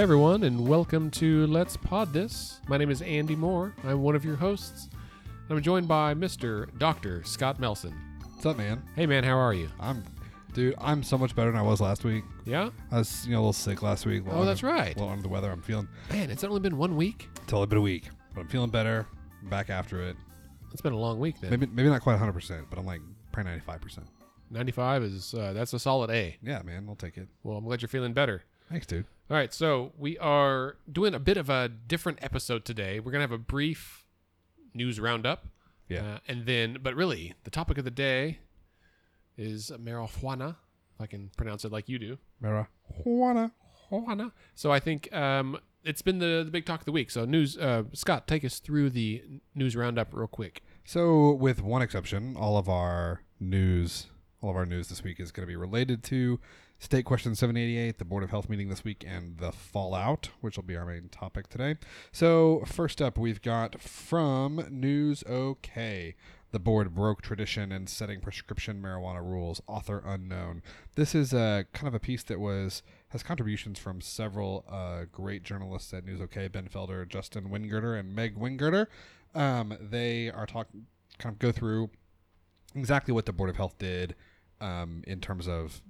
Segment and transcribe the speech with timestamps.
[0.00, 2.62] Hey everyone, and welcome to Let's Pod This.
[2.68, 3.74] My name is Andy Moore.
[3.84, 4.88] I'm one of your hosts.
[5.50, 6.66] I'm joined by Mr.
[6.78, 7.22] Dr.
[7.22, 7.94] Scott Melson.
[8.32, 8.82] What's up, man?
[8.96, 9.68] Hey man, how are you?
[9.78, 10.02] I'm,
[10.54, 10.74] dude.
[10.78, 12.24] I'm so much better than I was last week.
[12.46, 12.70] Yeah?
[12.90, 14.22] I was, you know, a little sick last week.
[14.22, 14.96] a little Oh, that's under- right.
[14.96, 15.50] A little under the weather.
[15.50, 15.86] I'm feeling.
[16.10, 17.28] Man, it's only been one week.
[17.42, 19.06] It's only been a week, but I'm feeling better.
[19.42, 20.16] I'm back after it.
[20.72, 21.50] It's been a long week then.
[21.50, 24.06] Maybe, maybe not quite 100, percent but I'm like probably 95 percent.
[24.50, 26.38] 95 is, uh, that's a solid A.
[26.42, 26.86] Yeah, man.
[26.88, 27.28] I'll take it.
[27.42, 28.44] Well, I'm glad you're feeling better.
[28.70, 29.06] Thanks, dude.
[29.28, 33.00] All right, so we are doing a bit of a different episode today.
[33.00, 34.04] We're going to have a brief
[34.74, 35.46] news roundup.
[35.88, 36.02] Yeah.
[36.02, 38.38] Uh, and then, but really, the topic of the day
[39.36, 40.50] is marijuana,
[40.94, 42.18] if I can pronounce it like you do.
[42.42, 43.50] Marijuana.
[43.90, 44.30] Marijuana.
[44.54, 47.10] So I think um, it's been the, the big talk of the week.
[47.10, 49.22] So, news, uh, Scott, take us through the
[49.54, 50.62] news roundup real quick.
[50.84, 54.06] So, with one exception, all of our news,
[54.40, 56.38] all of our news this week is going to be related to
[56.82, 60.64] State Question 788, the Board of Health meeting this week, and the fallout, which will
[60.64, 61.76] be our main topic today.
[62.10, 66.14] So, first up, we've got from News OK.
[66.52, 69.60] The board broke tradition in setting prescription marijuana rules.
[69.66, 70.62] Author unknown.
[70.94, 75.42] This is a kind of a piece that was has contributions from several uh, great
[75.42, 78.86] journalists at News OK: Ben Felder, Justin Wingerter, and Meg Wingerter.
[79.34, 80.86] Um, they are talking,
[81.18, 81.90] kind of go through
[82.74, 84.14] exactly what the Board of Health did
[84.62, 85.82] um, in terms of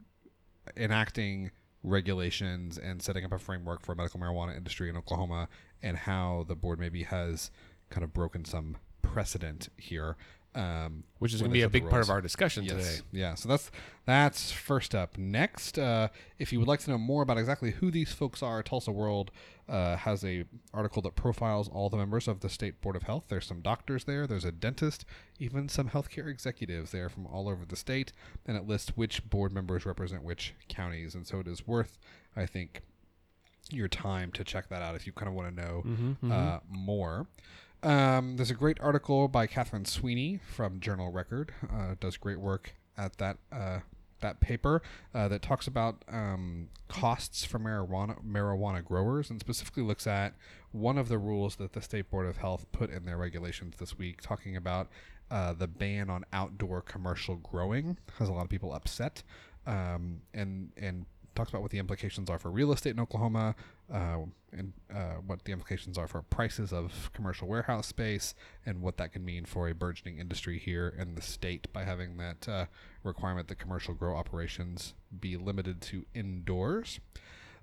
[0.76, 1.50] enacting
[1.82, 5.48] regulations and setting up a framework for a medical marijuana industry in Oklahoma,
[5.82, 7.50] and how the board maybe has
[7.88, 10.16] kind of broken some precedent here.
[10.52, 12.74] Um, Which is going to be a big part of our discussion Yes.
[12.96, 13.06] today.
[13.12, 13.34] Yeah.
[13.34, 13.70] So that's
[14.04, 15.16] that's first up.
[15.16, 16.08] Next, uh,
[16.40, 19.30] if you would like to know more about exactly who these folks are, Tulsa World
[19.68, 23.26] uh, has a article that profiles all the members of the state board of health.
[23.28, 24.26] There's some doctors there.
[24.26, 25.04] There's a dentist,
[25.38, 28.12] even some healthcare executives there from all over the state,
[28.44, 31.14] and it lists which board members represent which counties.
[31.14, 31.96] And so it is worth,
[32.34, 32.82] I think,
[33.70, 36.58] your time to check that out if you kind of want to know Mm-hmm, uh,
[36.68, 37.28] more.
[37.82, 41.52] Um, there's a great article by Catherine Sweeney from Journal Record.
[41.72, 43.80] Uh, does great work at that uh,
[44.20, 44.82] that paper
[45.14, 50.34] uh, that talks about um, costs for marijuana marijuana growers and specifically looks at
[50.72, 53.96] one of the rules that the state board of health put in their regulations this
[53.96, 54.88] week, talking about
[55.30, 59.22] uh, the ban on outdoor commercial growing has a lot of people upset,
[59.66, 63.54] um, and and talks about what the implications are for real estate in Oklahoma,
[63.92, 64.18] uh,
[64.52, 68.34] and uh, what the implications are for prices of commercial warehouse space,
[68.66, 72.16] and what that can mean for a burgeoning industry here in the state by having
[72.16, 72.66] that uh,
[73.04, 77.00] requirement that commercial grow operations be limited to indoors.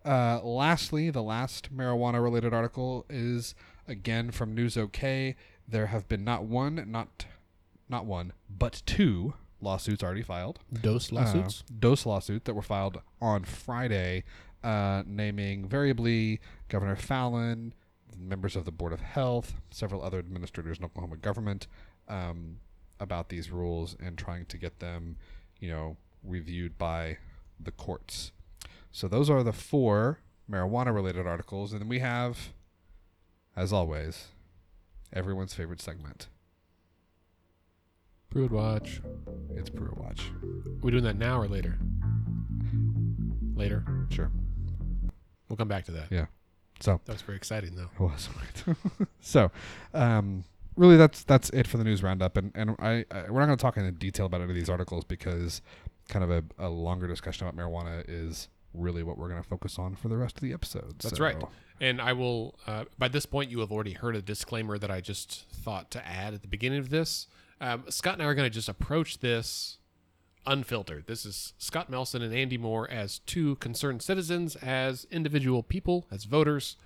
[0.05, 3.55] Uh, lastly, the last marijuana related article is
[3.87, 5.35] again from News OK.
[5.67, 7.25] There have been not one, not
[7.89, 11.63] not one, but two lawsuits already filed Dose lawsuits.
[11.67, 14.23] uh, dose lawsuit that were filed on Friday,
[14.67, 17.71] uh, naming variably Governor Fallin,
[18.19, 21.67] members of the Board of Health, several other administrators in Oklahoma government
[22.09, 22.57] um,
[22.99, 25.15] about these rules and trying to get them,
[25.61, 27.17] you know, reviewed by
[27.57, 28.33] the courts.
[28.91, 30.19] So those are the four
[30.51, 32.49] marijuana-related articles, and then we have,
[33.55, 34.27] as always,
[35.13, 36.27] everyone's favorite segment.
[38.29, 39.01] Pruitt Watch.
[39.55, 40.29] It's Brewer Watch.
[40.81, 41.77] we doing that now or later?
[43.55, 43.85] Later.
[44.09, 44.29] Sure.
[45.49, 46.11] We'll come back to that.
[46.11, 46.25] Yeah.
[46.79, 47.89] So That was very exciting, though.
[47.93, 49.07] It was right.
[49.19, 49.51] so,
[49.93, 50.43] um,
[50.75, 53.57] really, that's that's it for the news roundup, and and I, I we're not going
[53.57, 55.61] to talk in detail about any of these articles because
[56.07, 59.79] kind of a, a longer discussion about marijuana is really what we're going to focus
[59.79, 60.99] on for the rest of the episode.
[60.99, 61.41] That's So, right.
[61.81, 65.01] And I will, uh, by this point, you have already heard a disclaimer that I
[65.01, 67.27] just thought to add at the beginning of this.
[67.59, 69.77] Um, Scott and I are going to just approach this
[70.47, 71.05] unfiltered.
[71.05, 76.23] This is Scott Melson and Andy Moore as two concerned citizens, as individual people, as
[76.23, 76.77] voters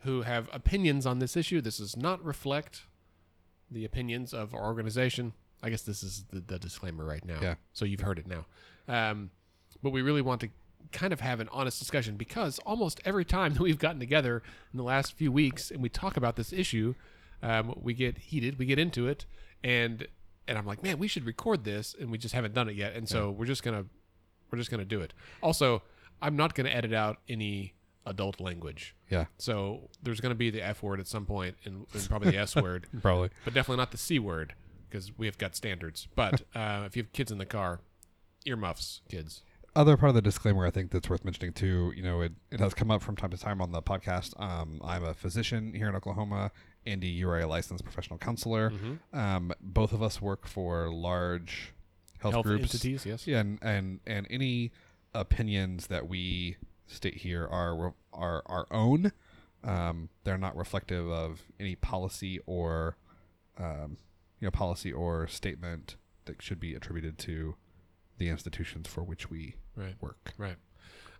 [0.00, 1.60] who have opinions on this issue.
[1.60, 2.86] This does not reflect
[3.70, 5.34] the opinions of our organization.
[5.62, 7.38] I guess this is the, the disclaimer right now.
[7.40, 7.54] Yeah.
[7.72, 8.46] So you've heard it now.
[8.88, 9.30] Um,
[9.82, 10.48] but we really want to
[10.90, 14.42] kind of have an honest discussion because almost every time that we've gotten together
[14.72, 16.94] in the last few weeks and we talk about this issue,
[17.42, 19.26] um, we get heated, we get into it,
[19.62, 20.06] and
[20.50, 22.94] and I'm like, man, we should record this, and we just haven't done it yet,
[22.94, 23.84] and so we're just gonna
[24.50, 25.14] we're just gonna do it.
[25.42, 25.82] Also,
[26.20, 27.72] I'm not gonna edit out any
[28.04, 32.08] adult language, Yeah, so there's gonna be the F word at some point and, and
[32.08, 33.30] probably the S word, probably.
[33.44, 34.54] but definitely not the C word
[34.88, 36.08] because we have got standards.
[36.16, 37.80] But uh, if you have kids in the car,
[38.44, 39.42] earmuffs, kids.
[39.76, 42.58] Other part of the disclaimer I think that's worth mentioning too, you know, it, it
[42.58, 44.38] has come up from time to time on the podcast.
[44.40, 46.50] Um, I'm a physician here in Oklahoma.
[46.86, 48.70] Andy, you are a licensed professional counselor.
[48.70, 49.18] Mm-hmm.
[49.18, 51.72] Um, both of us work for large
[52.20, 52.62] health, Health groups.
[52.74, 53.26] entities, yes.
[53.26, 54.72] Yeah, and, and and any
[55.14, 56.56] opinions that we
[56.86, 59.12] state here are are our own.
[59.62, 62.96] Um, they're not reflective of any policy or
[63.58, 63.98] um,
[64.40, 67.56] you know policy or statement that should be attributed to
[68.18, 69.96] the institutions for which we Right.
[70.00, 70.32] work.
[70.38, 70.56] Right.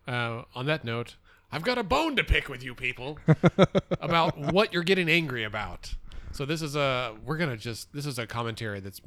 [0.06, 1.16] Uh, on that note,
[1.52, 3.19] I've got a bone to pick with you people
[4.00, 5.94] about what you're getting angry about.
[6.32, 9.00] So this is a we're gonna just this is a commentary that's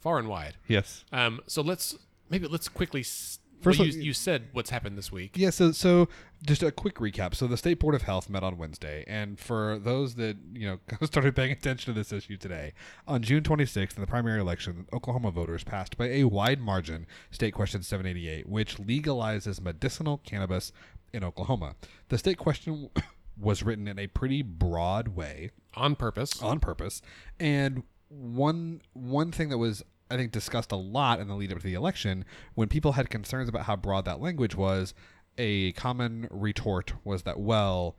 [0.00, 0.54] far and wide.
[0.66, 1.04] Yes.
[1.12, 1.96] Um, so let's
[2.30, 3.00] maybe let's quickly.
[3.00, 5.32] S- First well, you, you said what's happened this week.
[5.36, 6.08] Yeah, so so
[6.46, 7.34] just a quick recap.
[7.34, 10.78] So the State Board of Health met on Wednesday, and for those that you know
[11.06, 12.72] started paying attention to this issue today,
[13.06, 17.52] on June 26th in the primary election, Oklahoma voters passed by a wide margin State
[17.52, 20.72] Question 788, which legalizes medicinal cannabis
[21.12, 21.74] in Oklahoma.
[22.08, 22.90] The state question
[23.40, 26.42] was written in a pretty broad way On purpose.
[26.42, 27.02] on purpose.
[27.38, 31.58] And one one thing that was I think discussed a lot in the lead up
[31.58, 32.24] to the election
[32.54, 34.92] when people had concerns about how broad that language was,
[35.38, 37.96] a common retort was that well,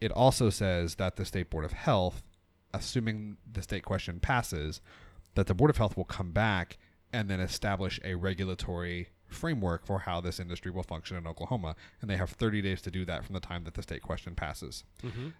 [0.00, 2.22] it also says that the state board of health,
[2.72, 4.80] assuming the state question passes,
[5.34, 6.78] that the board of health will come back
[7.12, 12.10] and then establish a regulatory framework for how this industry will function in Oklahoma and
[12.10, 14.84] they have 30 days to do that from the time that the state question passes.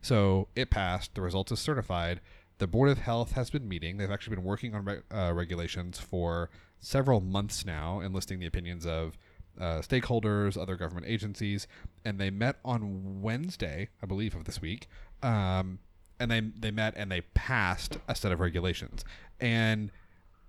[0.02, 1.14] So it passed.
[1.14, 2.20] The result is certified.
[2.58, 3.96] The Board of Health has been meeting.
[3.96, 8.84] They've actually been working on re- uh, regulations for several months now, enlisting the opinions
[8.86, 9.16] of
[9.58, 11.66] uh, stakeholders, other government agencies,
[12.04, 14.88] and they met on Wednesday, I believe, of this week.
[15.22, 15.78] Um,
[16.18, 19.04] and they they met and they passed a set of regulations,
[19.40, 19.90] and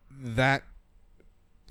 [0.10, 0.64] that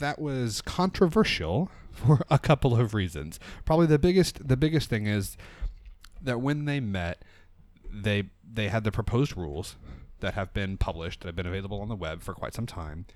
[0.01, 3.39] that was controversial for a couple of reasons.
[3.65, 5.37] Probably the biggest the biggest thing is
[6.21, 7.23] that when they met,
[7.91, 9.77] they they had the proposed rules
[10.21, 13.07] that have been published that have been available on the web for quite some time.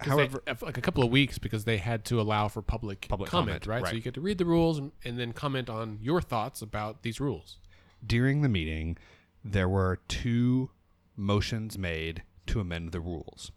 [0.00, 3.06] Uh, However, they, like a couple of weeks because they had to allow for public,
[3.08, 3.90] Public comment, comment, right?
[3.90, 7.02] So you get to read the rules and, and then comment on your thoughts about
[7.02, 7.58] these rules.
[8.04, 8.96] during the meeting,
[9.44, 10.70] there were two
[11.16, 13.52] motions made to amend the rules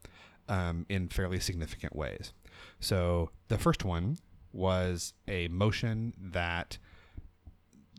[0.48, 2.34] um, in fairly significant ways.
[2.80, 4.18] So the first one
[4.54, 6.78] was a motion that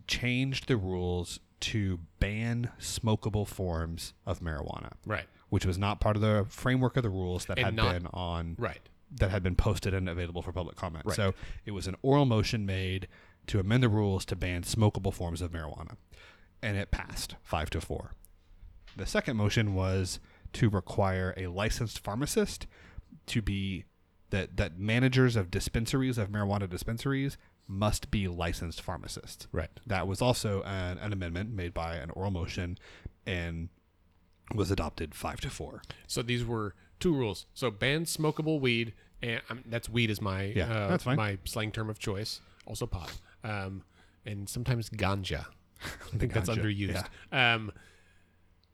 [0.07, 5.27] changed the rules to ban smokable forms of marijuana, Right.
[5.49, 8.07] which was not part of the framework of the rules that And had not- been
[8.09, 8.89] on Right.
[9.11, 11.05] that had been posted and available for public comment.
[11.07, 11.17] Right.
[11.17, 11.35] So
[11.65, 13.09] it was an oral motion made
[13.49, 15.97] to amend the rules to ban smokable forms of marijuana,
[16.63, 18.13] and it passed five to four.
[18.97, 20.21] The second motion was
[20.55, 22.67] to require a licensed pharmacist
[23.27, 23.85] to be
[24.31, 27.37] that that managers of dispensaries of marijuana dispensaries
[27.69, 29.49] must be licensed pharmacists.
[29.53, 29.71] Right.
[29.87, 32.79] That was also an, an amendment made by an oral motion
[33.27, 33.69] and
[34.55, 35.83] was adopted five to four.
[36.07, 37.47] So these were two rules.
[37.55, 41.17] So ban smokable weed, and um, that's weed is my Yeah, uh, that's fine.
[41.17, 42.41] my slang term of choice.
[42.67, 43.13] Also pot,
[43.45, 43.83] um,
[44.25, 45.47] and sometimes ganja.
[45.83, 47.07] I think that's Ganja, underused.
[47.33, 47.73] Um,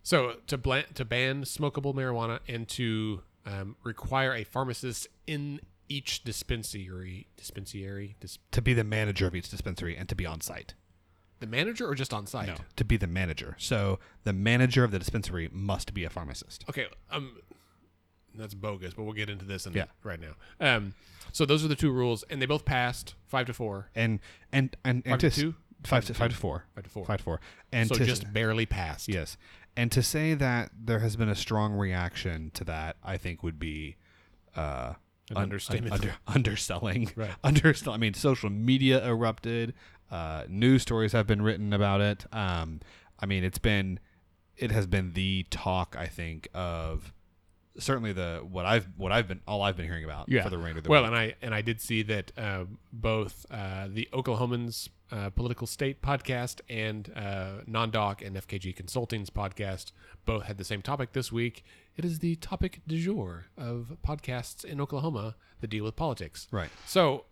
[0.02, 6.22] so to blan- to ban smokable marijuana and to um, require a pharmacist in each
[6.24, 10.74] dispensary dispensary dis- To be the manager of each dispensary and to be on site.
[11.40, 12.46] the manager or just on site.
[12.48, 13.56] No, to be the manager.
[13.58, 16.64] So the manager of the dispensary must be a pharmacist.
[16.70, 17.40] Okay, um,
[18.34, 19.86] that's bogus, but we'll get into this in Yeah.
[20.04, 20.34] right now.
[20.60, 20.94] Um,
[21.32, 23.90] so those are the two rules, and they both passed five to four.
[23.94, 24.20] And
[24.52, 25.54] and and, and Five to s- two?
[25.82, 26.64] Five Five to to five to four.
[26.76, 27.04] Five to four.
[27.06, 27.40] Five to four.
[27.72, 29.08] And so to, just barely passed.
[29.08, 29.36] yes.
[29.76, 33.58] And to say that there has been a strong reaction to that, I think would
[33.58, 33.96] be
[34.56, 34.94] uh,
[35.30, 35.94] An un- understatement.
[35.94, 37.10] under, underselling.
[37.16, 37.30] Right.
[37.44, 37.92] Undersell.
[37.94, 39.72] I mean, social media erupted.
[40.10, 42.26] Uh, news stories have been written about it.
[42.32, 42.80] Um,
[43.18, 43.98] I mean, it's been,
[44.58, 45.96] it has been the talk.
[45.98, 47.14] I think of
[47.78, 50.42] certainly the what I've what I've been all I've been hearing about Yeah.
[50.42, 51.06] for the remainder of the well, week.
[51.08, 56.00] and I and I did see that um, both uh, the Oklahomans uh, Political State
[56.02, 59.92] podcast and uh, Non-Doc and FKG Consulting's podcast
[60.24, 61.64] both had the same topic this week.
[61.96, 66.48] It is the topic du jour of podcasts in Oklahoma that deal with politics.
[66.50, 66.70] right.
[66.86, 67.26] So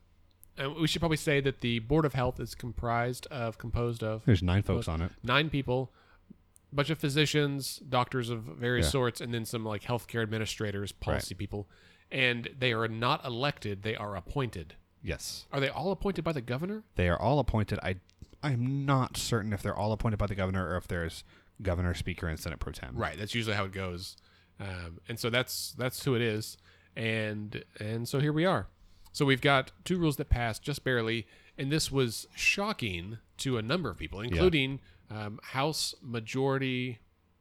[0.63, 4.25] uh, we should probably say that the Board of Health is comprised of composed of
[4.27, 5.13] There's nine folks on it.
[5.23, 5.91] nine people,
[6.71, 8.91] a bunch of physicians, doctors of various Yeah.
[8.91, 11.67] sorts, and then some like healthcare administrators, policy people.
[12.13, 14.75] And they are not elected; they are appointed.
[15.03, 15.47] Yes.
[15.53, 16.83] Are they all appointed by the governor?
[16.97, 17.79] They are all appointed.
[17.83, 17.97] I
[18.43, 21.25] I'm not certain if they're all appointed by the governor or if there's
[21.63, 22.97] governor, speaker, and senate pro tem.
[22.97, 23.19] Right.
[23.19, 24.17] That's usually how it goes.
[24.59, 26.57] Um, and so that's that's who it is.
[26.97, 28.69] And and so here we are.
[29.13, 31.27] So we've got two rules that passed just barely,
[31.59, 34.81] and this was shocking to a number of people, including
[35.11, 36.99] um, House Majority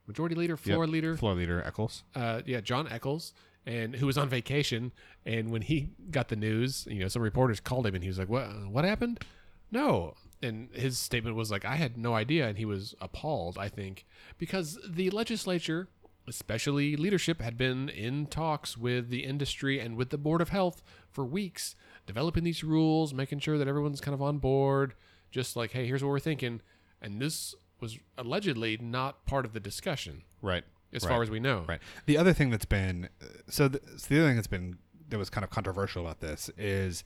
[0.08, 0.92] Majority Leader, Floor Yep.
[0.94, 2.04] Leader, Floor leader Echols.
[2.16, 3.34] uh, yeah, Jon Echols,
[3.70, 4.92] and who was on vacation.
[5.26, 8.18] And when he got the news, you know, some reporters called him, and he was
[8.18, 8.48] like, "What?
[8.68, 9.24] What happened?
[9.72, 13.58] No, and his statement was like, I had no idea, and he was appalled.
[13.58, 14.06] I think
[14.38, 15.88] because the legislature,
[16.28, 20.82] especially leadership, had been in talks with the industry and with the board of health
[21.12, 21.76] for weeks,
[22.08, 24.96] developing these rules, making sure that everyone's kind of on board.
[25.32, 26.62] Just like, hey, here's what we're thinking,
[27.02, 30.64] and this was allegedly not part of the discussion, Right.
[30.94, 31.10] As Right.
[31.10, 31.66] far as we know.
[31.68, 31.80] Right.
[32.06, 33.10] The other thing that's been
[33.50, 34.78] so the, so the other thing that's been
[35.10, 37.04] that was kind of controversial about this is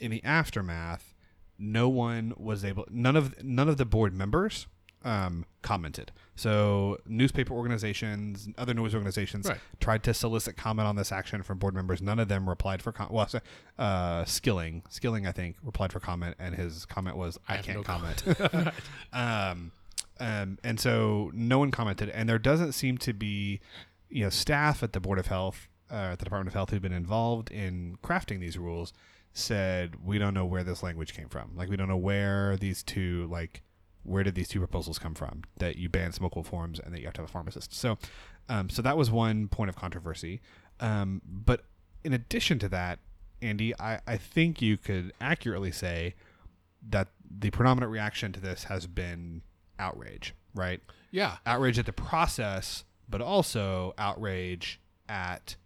[0.00, 1.14] in the aftermath,
[1.58, 2.84] no one was able.
[2.90, 4.66] None of none of the board members
[5.04, 6.10] um, commented.
[6.34, 9.58] So newspaper organizations, other news organizations Right.
[9.78, 12.02] tried to solicit comment on this action from board members.
[12.02, 13.38] None of them replied for com- well, so,
[13.78, 17.78] uh, Skilling, Skilling, I think, replied for comment, and his comment was, I "I, can't
[17.78, 18.24] no comment."
[19.12, 19.70] um,
[20.20, 23.60] um, and so no one commented, and there doesn't seem to be,
[24.08, 26.82] you know, staff at the Board of Health, uh, at the Department of Health, who've
[26.82, 28.92] been involved in crafting these rules,
[29.32, 31.52] said we don't know where this language came from.
[31.54, 33.62] Like we don't know where these two, like,
[34.02, 35.42] where did these two proposals come from?
[35.58, 37.74] That you ban smokable forms and that you have to have a pharmacist.
[37.74, 37.98] So,
[38.48, 40.40] um, so that was one point of controversy.
[40.80, 41.64] Um, but
[42.04, 43.00] in addition to that,
[43.42, 46.14] Andy, I, I think you could accurately say
[46.88, 49.42] that the predominant reaction to this has been
[49.78, 50.80] outrage, right?
[51.10, 55.56] Yeah, Outrage at the process, but also outrage at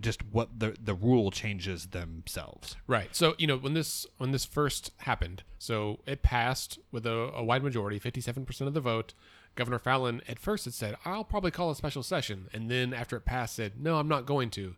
[0.00, 2.76] just what the the rule changes themselves.
[2.86, 3.14] Right.
[3.14, 7.44] So you know when this when this first happened, so it passed with a, a
[7.44, 9.14] wide majority, fifty-seven percent of the vote.
[9.54, 13.16] Governor Fallin at first had said, "I'll probably call a special session," and then after
[13.16, 14.76] it passed, said, "No, I'm not going to."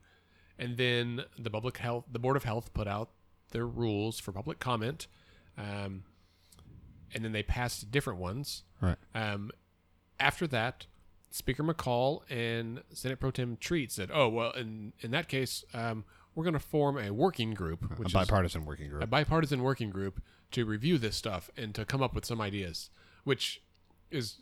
[0.59, 3.11] And then the public health, the board of health, put out
[3.51, 5.07] their rules for public comment,
[5.57, 6.03] um,
[7.13, 8.63] and then they passed different ones.
[8.81, 8.97] Right.
[9.15, 9.51] Um,
[10.21, 10.87] after that,
[11.31, 16.05] Speaker McCall and Senate Pro Tem Treat said, "Oh well, in in that case, um,
[16.35, 19.63] we're going to form a working group, A which is bipartisan working group, a bipartisan
[19.63, 22.91] working group to review this stuff and to come up with some ideas,
[23.25, 23.63] which
[24.11, 24.39] is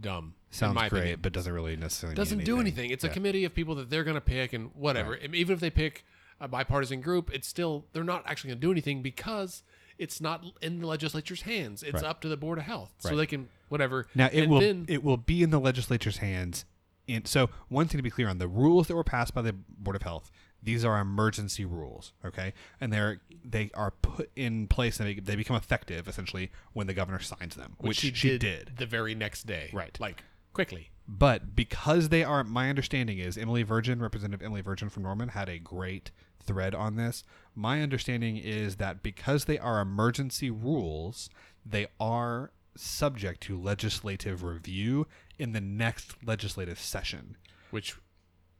[0.00, 0.34] dumb.
[0.50, 1.18] Sounds great, opinion.
[1.22, 2.90] but doesn't really necessarily Doesn't mean do anything.
[2.90, 5.14] It's a committee of people that they're going to pick and whatever.
[5.14, 6.04] And Even if they pick
[6.40, 9.62] a bipartisan group, it's still they're not actually going to do anything because
[9.98, 11.82] it's not in the legislature's hands.
[11.82, 12.04] It's Right.
[12.04, 13.16] up to the board of health, so Right.
[13.16, 14.06] they can whatever.
[14.14, 16.64] Now it And will then- it will be in the legislature's hands.
[17.08, 19.52] And so one thing to be clear on the rules that were passed by the
[19.54, 20.30] Board of Health,
[20.62, 25.34] these are emergency rules, okay, and they're they are put in place and they, they
[25.36, 28.72] become effective essentially when the governor signs them, which, she, did.
[28.76, 29.98] the very next day, Right.
[29.98, 30.90] Like quickly.
[31.10, 35.48] But because they are, my understanding is Emily Virgin, Representative Emily Virgin from Norman, had
[35.48, 36.10] a great
[36.48, 37.22] thread on this.
[37.54, 41.28] My understanding is that because they are emergency rules,
[41.64, 45.06] they are subject to legislative review
[45.38, 47.36] in the next legislative session
[47.70, 47.96] Which,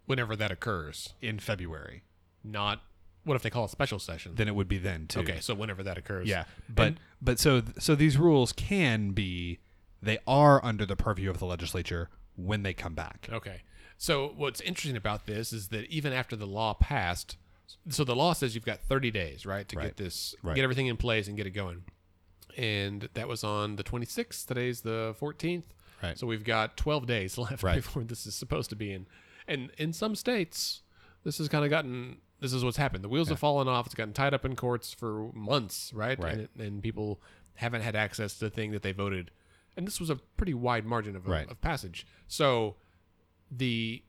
[0.06, 2.02] whenever that occurs, in February.
[2.44, 2.82] not
[3.24, 4.32] what if they call a special session?
[4.36, 5.20] Then it would be then too.
[5.20, 9.58] Okay, so whenever that occurs, Yeah, but And- but so so these rules can be
[10.00, 13.28] they are under the purview of the legislature when they come back.
[13.30, 13.62] Okay.
[13.98, 17.36] So what's interesting about this is that even after the law passed,
[17.88, 19.84] so the law says you've got 30 days, right, to Right.
[19.86, 20.54] get this, Right.
[20.54, 21.84] get everything in place and get it going.
[22.56, 24.46] And that was on the 26th.
[24.46, 25.64] Today's the 14th.
[26.02, 26.18] Right.
[26.18, 27.76] So we've got 12 days left Right.
[27.76, 29.06] before this is supposed to be in.
[29.46, 30.82] And in some states,
[31.24, 32.18] this has kind of gotten.
[32.40, 33.02] This is what's happened.
[33.02, 33.86] The wheels have fallen off.
[33.86, 36.18] It's gotten tied up in courts for months, right?
[36.18, 36.34] Right.
[36.34, 37.20] And, and people
[37.54, 39.30] haven't had access to the thing that they voted.
[39.76, 41.50] And this was a pretty wide margin of, Right.
[41.50, 42.06] of passage.
[42.28, 42.76] So
[43.50, 44.02] the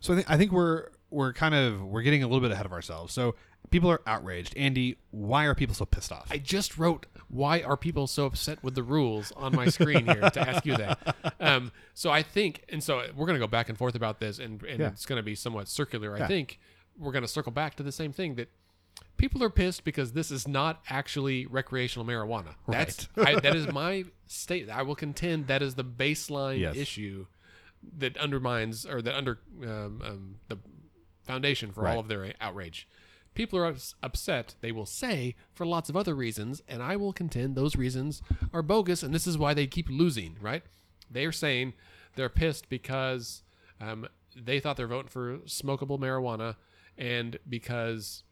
[0.00, 2.66] So I think I think we're we're kind of we're getting a little bit ahead
[2.66, 3.12] of ourselves.
[3.14, 3.34] So
[3.70, 4.56] people are outraged.
[4.56, 6.26] Andy, why are people so pissed off?
[6.30, 10.28] I just wrote why are people so upset with the rules on my screen here
[10.30, 11.16] to ask you that.
[11.40, 14.38] Um, so I think, and so we're going to go back and forth about this,
[14.38, 14.88] and, and Yeah.
[14.88, 16.14] it's going to be somewhat circular.
[16.16, 16.58] I think
[16.98, 18.48] we're going to circle back to the same thing that
[19.18, 22.54] people are pissed because this is not actually recreational marijuana.
[22.66, 24.70] That's I, that is my state.
[24.70, 26.76] I will contend that is the baseline Yes.
[26.76, 27.26] issue
[27.98, 30.56] that undermines or that under um, um, the
[31.24, 31.94] foundation for Right.
[31.94, 32.86] all of their outrage.
[33.34, 37.12] People are ups- upset, they will say, for lots of other reasons, and I will
[37.12, 40.62] contend those reasons are bogus, and this is why they keep losing, right?
[41.10, 41.74] They are saying
[42.14, 43.42] they're pissed because
[43.80, 46.54] um, they thought they're voting for smokable marijuana,
[46.96, 48.22] and because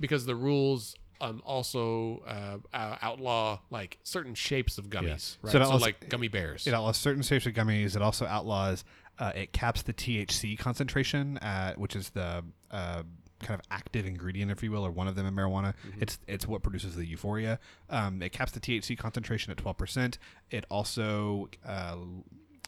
[0.00, 5.52] because the rules um, also uh, uh, outlaw like certain shapes of gummies, right?
[5.52, 6.66] So So, also- like gummy bears.
[6.66, 7.94] It outlaws certain shapes of gummies.
[7.96, 8.84] It also outlaws.
[9.18, 13.02] Uh, it caps the THC concentration, at, which is the uh,
[13.42, 15.74] kind of active ingredient, if you will, or one of them in marijuana.
[16.00, 17.58] It's it's what produces the euphoria.
[17.90, 20.18] Um, it caps the THC concentration at twelve percent.
[20.50, 21.96] It also uh,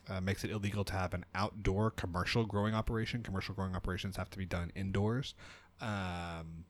[0.09, 3.23] uh, makes it illegal to have an outdoor commercial growing operation.
[3.23, 5.35] Commercial growing operations have to be done indoors.
[5.81, 6.65] Um,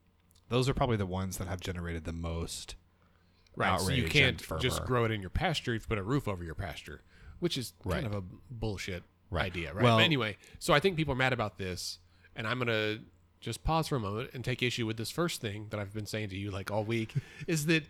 [0.49, 2.75] those are probably the ones that have generated the most
[3.55, 3.79] Right.
[3.81, 5.73] So you can't just grow it in your pasture.
[5.73, 7.01] You've put a roof over your pasture,
[7.39, 8.03] which is Right.
[8.03, 9.45] kind of a bullshit Right.
[9.45, 9.83] idea, right?
[9.83, 11.99] Well- but anyway, so I think people are mad about this,
[12.35, 12.99] and I'm gonna
[13.39, 16.05] just pause for a moment and take issue with this first thing that I've been
[16.05, 17.13] saying to you like all week
[17.47, 17.83] is that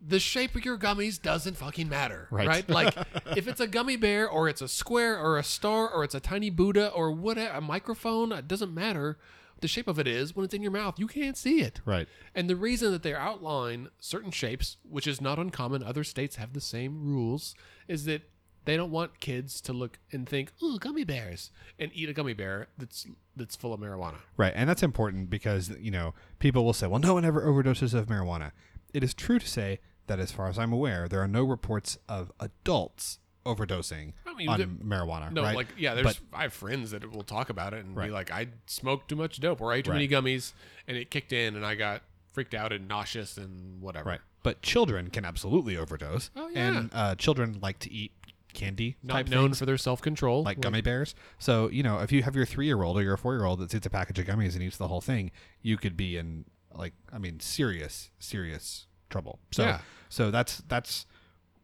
[0.00, 2.46] the shape of your gummies doesn't fucking matter, Right.
[2.46, 2.68] right?
[2.68, 2.94] Like
[3.36, 6.20] if it's a gummy bear or it's a square or a star or it's a
[6.20, 9.18] tiny Buddha or whatever, a microphone, it doesn't matter.
[9.60, 11.80] The shape of it is when it's in your mouth, you can't see it.
[11.86, 12.06] Right.
[12.34, 16.52] And the reason that they outline certain shapes, which is not uncommon, other states have
[16.52, 17.54] the same rules,
[17.88, 18.22] is that
[18.66, 22.34] they don't want kids to look and think, "Ooh, gummy bears," and eat a gummy
[22.34, 24.16] bear that's that's full of marijuana.
[24.36, 24.52] Right.
[24.54, 28.06] And that's important because, you know, people will say, well, no one ever overdoses of
[28.06, 28.52] marijuana.
[28.94, 31.98] It is true to say that, as far as I'm aware, there are no reports
[32.08, 35.30] of adults overdosing I mean, on marijuana.
[35.30, 35.54] No, right?
[35.54, 38.06] like yeah, there's But- I have friends that will talk about it and Right.
[38.06, 40.52] be like, "I smoked too much dope or I ate too many gummies,
[40.88, 44.20] and it kicked in, and I got freaked out and nauseous and whatever." Right.
[44.42, 46.30] But children can absolutely overdose.
[46.36, 46.68] Oh, yeah.
[46.78, 48.12] And uh, children like to eat
[48.56, 51.14] candy Not type known things, for their self control, like gummy bears.
[51.38, 53.60] So, you know, if you have your three year old or your four year old
[53.60, 55.30] that eats a package of gummies and eats the whole thing,
[55.62, 56.44] you could be in,
[56.74, 59.38] like, I mean, serious, serious trouble.
[59.52, 59.80] So, Yeah.
[60.08, 61.06] so that's, that's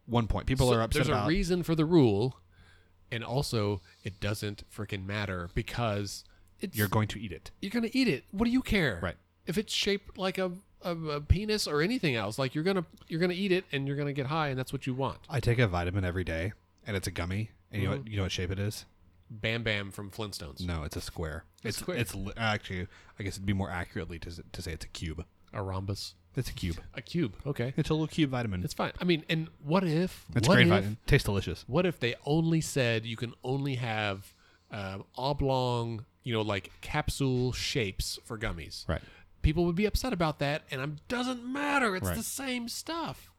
[0.05, 0.47] one point.
[0.47, 1.25] People So are upset there's about.
[1.25, 2.37] a reason for the rule,
[3.11, 6.23] and also it doesn't freaking matter because
[6.59, 7.51] it's you're going to eat it.
[7.61, 8.23] you're gonna eat it.
[8.31, 8.99] What do you care?
[9.03, 9.15] Right.
[9.45, 13.19] If it's shaped like a, a, a penis or anything else, like you're gonna you're
[13.19, 15.19] gonna eat it and you're gonna get high, and that's what you want.
[15.29, 16.53] I take a vitamin every day,
[16.85, 17.51] and it's a gummy.
[17.71, 18.03] And you know Mm-hmm.
[18.03, 18.11] what?
[18.11, 18.85] You know what shape it is?
[19.29, 20.61] Bam Bam from Flintstones.
[20.65, 21.45] No, it's a square.
[21.63, 21.97] It's square.
[21.97, 22.87] it's li- actually,
[23.19, 25.25] I guess it'd be more accurately to, s- to say it's a cube.
[25.53, 26.13] A rhombus.
[26.35, 26.77] It's a cube.
[26.93, 27.35] A cube.
[27.45, 27.73] Okay.
[27.77, 28.63] It's a little cube vitamin.
[28.63, 28.91] It's fine.
[28.99, 30.25] I mean, and what if?
[30.35, 30.97] It's what great if, vitamin.
[31.07, 31.63] Tastes delicious.
[31.67, 34.33] What if they only said you can only have
[34.71, 38.87] um, oblong, you know, like capsule shapes for gummies?
[38.87, 39.01] Right.
[39.41, 41.95] People would be upset about that, and it doesn't matter.
[41.95, 42.17] It's Right.
[42.17, 43.31] the same stuff.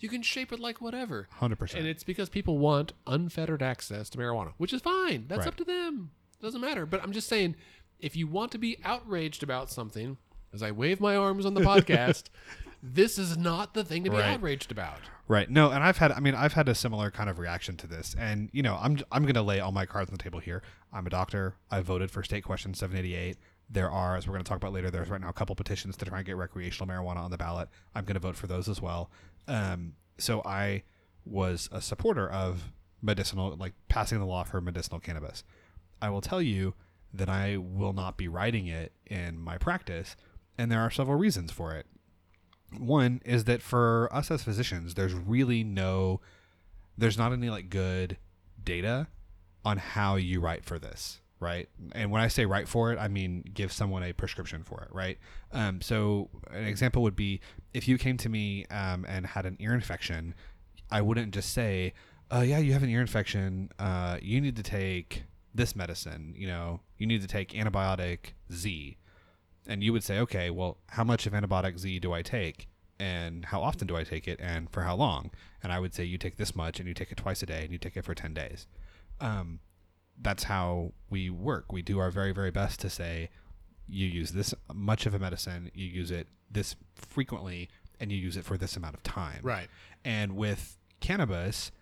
[0.00, 1.28] You can shape it like whatever.
[1.40, 1.74] 100%.
[1.74, 5.26] And it's because people want unfettered access to marijuana, which is fine.
[5.28, 5.48] That's Right.
[5.48, 6.10] up to them.
[6.38, 6.86] It Doesn't matter.
[6.86, 7.54] But I'm just saying,
[7.98, 10.16] if you want to be outraged about something,
[10.52, 12.24] as I wave my arms on the podcast,
[12.82, 14.24] this is not the thing to be Right.
[14.34, 15.00] outraged about.
[15.28, 15.48] Right.
[15.50, 18.16] No, and I've had I mean I've had a similar kind of reaction to this.
[18.18, 20.62] And you know, I'm I'm going to lay all my cards on the table here.
[20.92, 21.54] I'm a doctor.
[21.70, 23.36] I voted for state question 788.
[23.70, 25.96] There are as we're going to talk about later there's right now a couple petitions
[25.98, 27.68] to try and get recreational marijuana on the ballot.
[27.94, 29.10] I'm going to vote for those as well.
[29.46, 30.82] Um so I
[31.24, 35.44] was a supporter of medicinal like passing the law for medicinal cannabis.
[36.02, 36.74] I will tell you
[37.12, 40.16] that I will not be writing it in my practice
[40.60, 41.86] and there are several reasons for it.
[42.76, 46.20] One is that for us as physicians, there's really no,
[46.98, 48.18] there's not any like good
[48.62, 49.08] data
[49.64, 51.68] on how you write for this, right?
[51.92, 54.94] And when I say write for it, I mean give someone a prescription for it,
[54.94, 55.18] right?
[55.52, 57.40] Um, so an example would be
[57.74, 60.34] if you came to me um, and had an ear infection,
[60.90, 61.94] I wouldn't just say,
[62.32, 63.70] uh, yeah, you have an ear infection.
[63.78, 65.24] Uh, you need to take
[65.54, 66.34] this medicine.
[66.36, 68.96] You know, you need to take antibiotic Z
[69.66, 72.68] and you would say, okay, well, how much of antibiotic Z do I take?
[72.98, 74.38] And how often do I take it?
[74.40, 75.30] And for how long?
[75.62, 77.62] And I would say, you take this much and you take it twice a day
[77.62, 78.66] and you take it for 10 days.
[79.20, 79.60] Um,
[80.20, 81.72] that's how we work.
[81.72, 83.30] We do our very, very best to say,
[83.88, 88.36] you use this much of a medicine, you use it this frequently, and you use
[88.36, 89.40] it for this amount of time.
[89.42, 89.68] Right.
[90.04, 91.72] And with cannabis,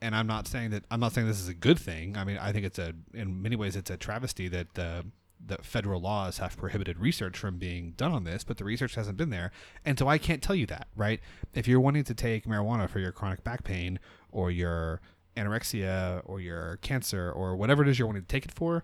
[0.00, 2.16] and I'm not saying that I'm not saying this is a good thing.
[2.16, 5.06] I mean, I think it's a in many ways it's a travesty that the
[5.44, 9.16] the federal laws have prohibited research from being done on this, but the research hasn't
[9.16, 9.52] been there,
[9.84, 11.20] and so I can't tell you that, right?
[11.54, 13.98] If you're wanting to take marijuana for your chronic back pain
[14.30, 15.00] or your
[15.36, 18.82] anorexia or your cancer or whatever it is you're wanting to take it for,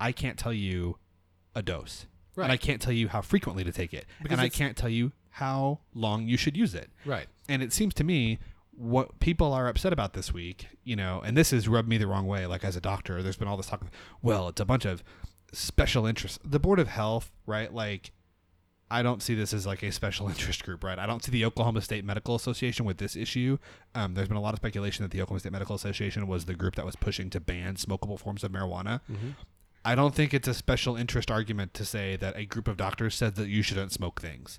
[0.00, 0.98] I can't tell you
[1.54, 2.06] a dose.
[2.36, 2.44] Right.
[2.44, 4.06] And I can't tell you how frequently to take it.
[4.22, 6.90] Because and I can't tell you how long you should use it.
[7.04, 7.26] Right.
[7.48, 8.38] And it seems to me
[8.70, 12.06] what people are upset about this week, you know, and this has rubbed me the
[12.06, 12.46] wrong way.
[12.46, 13.90] Like as a doctor, there's been all this talk of,
[14.22, 15.02] well, it's a bunch of
[15.52, 16.38] special interests.
[16.44, 17.72] The Board of Health, right?
[17.74, 18.12] Like,
[18.90, 20.98] I don't see this as like a special interest group, right?
[20.98, 23.58] I don't see the Oklahoma State Medical Association with this issue.
[23.94, 26.54] Um, there's been a lot of speculation that the Oklahoma State Medical Association was the
[26.54, 29.00] group that was pushing to ban smokable forms of marijuana.
[29.84, 33.14] I don't think it's a special interest argument to say that a group of doctors
[33.14, 34.58] said that you shouldn't smoke things,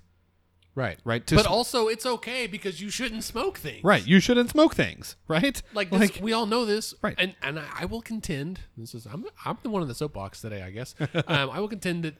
[0.74, 0.98] Right.
[1.04, 1.26] right?
[1.26, 3.84] To But sm- also, it's okay because you shouldn't smoke things.
[3.84, 5.60] right, you shouldn't smoke things, right?
[5.74, 7.14] Like, this, we all know this, Right.
[7.18, 8.60] And and I, I will contend.
[8.76, 10.94] This is I'm I'm the one in the soapbox today, I guess.
[11.26, 12.14] um, I will contend that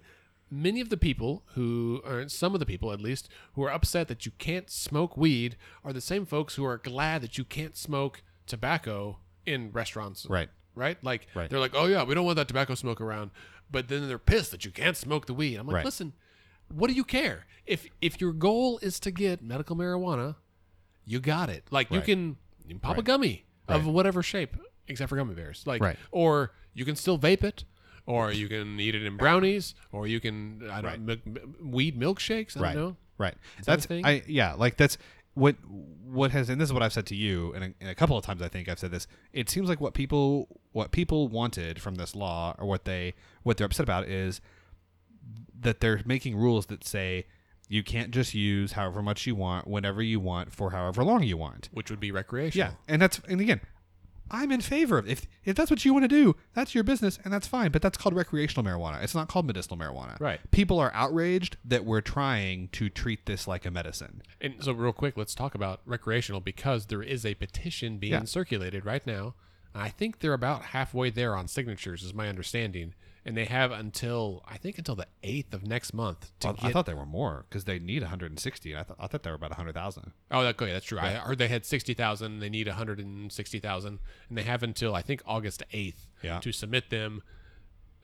[0.51, 4.09] many of the people who, or some of the people at least, who are upset
[4.09, 7.77] that you can't smoke weed are the same folks who are glad that you can't
[7.77, 10.27] smoke tobacco in restaurants.
[10.27, 10.49] Right.
[10.75, 11.03] Right.
[11.03, 11.49] Like Right.
[11.51, 13.31] they're like, oh yeah, we don't want that tobacco smoke around,
[13.71, 15.57] but then they're pissed that you can't smoke the weed.
[15.57, 15.85] I'm like, Right.
[15.85, 16.13] listen,
[16.69, 20.37] what do you care if if your goal is to get medical marijuana?
[21.07, 21.65] you got it.
[21.73, 23.05] Like you can, you can pop a Right.
[23.05, 25.67] gummy of whatever shape, except for gummy bears.
[25.67, 25.97] Like, Right.
[26.13, 27.65] or you can still vape it,
[28.11, 31.21] or you can eat it in brownies, or you can I don't Right.
[31.63, 32.57] weed milkshakes.
[32.57, 32.97] I right don't know.
[33.19, 34.05] right that a that's thing?
[34.07, 34.97] i yeah like that's
[35.35, 35.55] what
[36.05, 38.17] what has and this is what i've said to you and a, and a couple
[38.19, 41.81] of times i think i've said this it seems like what people what people wanted
[41.81, 44.41] from this law or what they what they're upset about is
[45.59, 47.27] that they're making rules that say
[47.69, 51.37] you can't just use however much you want whenever you want for however long you
[51.37, 52.71] want Which would be recreational.
[52.71, 53.61] yeah and that's and again
[54.31, 57.19] i'm in favor of if if that's what you want to do that's your business
[57.25, 60.41] and that's fine but that's called recreational marijuana it's not called medicinal marijuana Right.
[60.51, 64.93] people are outraged that we're trying to treat this like a medicine And so, real
[64.93, 68.25] quick, let's talk about recreational because there is a petition being Yeah.
[68.25, 69.35] circulated right now.
[69.75, 74.43] I think they're about halfway there on signatures, is my understanding, and they have until
[74.49, 76.65] I think until the eighth of next month to I, get.
[76.65, 78.75] I thought they were more because they need 160.
[78.77, 80.13] I, th- I thought they were about 100,000.
[80.31, 80.99] oh, that, okay, that's true.
[80.99, 82.41] I heard they had sixty thousand.
[82.41, 86.07] They need one hundred and sixty thousand, and they have until I think August eighth
[86.23, 86.41] Yeah.
[86.41, 87.23] to submit them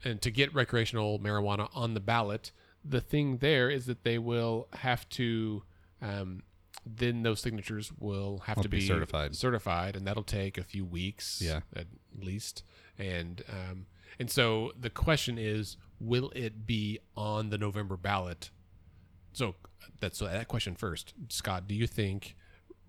[0.03, 2.51] and to get recreational marijuana on the ballot.
[2.85, 5.63] The thing there is that they will have to.
[6.01, 6.43] Um,
[6.85, 9.35] then those signatures will have Will to be be, certified.
[9.35, 11.61] certified, and that'll take a few weeks, Yeah.
[11.75, 12.63] at least.
[12.97, 13.87] And um,
[14.19, 18.49] and so the question is, will it be on the November ballot?
[19.33, 19.55] So
[19.99, 21.67] that's so that question first, Scott.
[21.67, 22.35] Do you think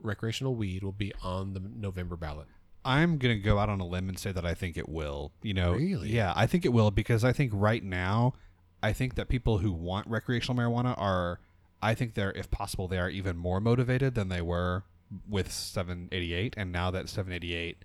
[0.00, 2.46] recreational weed will be on the November ballot?
[2.85, 5.33] I'm going to go out on a limb and say that I think it will.
[5.42, 6.09] You know, Really?
[6.09, 8.35] Yeah, I think it will because I think right now,
[8.83, 11.40] I think that people who want recreational marijuana are,
[11.83, 14.85] I think they're, if possible, they are even more motivated than they were
[15.28, 16.54] with 788.
[16.57, 17.85] And now that 788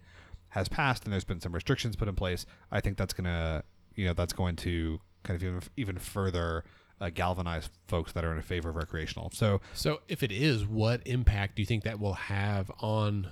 [0.53, 3.63] has passed and there's been some restrictions put in place, I think that's going to,
[3.95, 6.63] you know, that's going to kind of even, even further
[7.01, 9.31] uh, galvanize folks that are in favor of recreational.
[9.33, 13.29] So So if it is, what impact do you think that will have on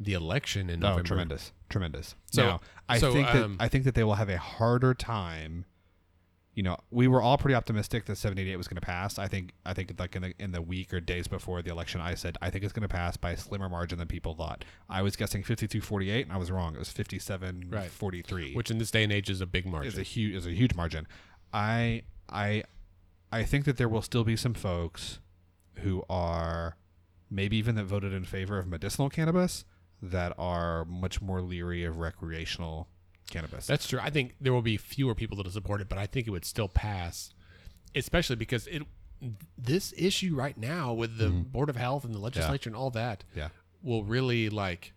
[0.00, 1.00] the election in November?
[1.00, 2.14] Oh, tremendous, tremendous.
[2.32, 4.94] So- now, I so, think that um, I think that they will have a harder
[4.94, 5.66] time.
[6.54, 9.18] You know, we were all pretty optimistic that 788 was going to pass.
[9.18, 12.00] I think I think like in the in the week or days before the election,
[12.02, 14.64] I said I think it's going to pass by a slimmer margin than people thought.
[14.88, 16.74] I was guessing 52-48, and I was wrong.
[16.74, 19.92] It was 57-43 Which in this day and age is a big margin.
[19.92, 21.06] is a huge is a huge margin.
[21.54, 22.64] I I
[23.30, 25.20] I think that there will still be some folks
[25.76, 26.76] who are
[27.30, 29.64] maybe even that voted in favor of medicinal cannabis
[30.02, 32.88] that are much more leery of recreational
[33.32, 33.66] cannabis.
[33.66, 33.98] That's true.
[34.00, 36.30] I think there will be fewer people that will support it, but I think it
[36.30, 37.30] would still pass,
[37.94, 38.82] especially because it
[39.56, 43.22] this issue right now with the board of health and the legislature and all that
[43.36, 43.48] yeah.
[43.82, 44.92] will really like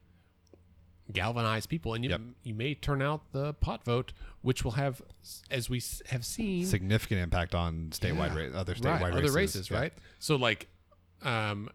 [1.11, 2.21] galvanize people, and you Yep.
[2.43, 5.01] you may turn out the pot vote, which will have,
[5.51, 8.47] as we have seen, Significant impact on statewide Yeah.
[8.51, 9.29] ra- other statewide right, races.
[9.29, 9.79] other races, Yeah.
[9.79, 9.93] right?
[10.19, 10.67] So like,
[11.21, 11.69] um,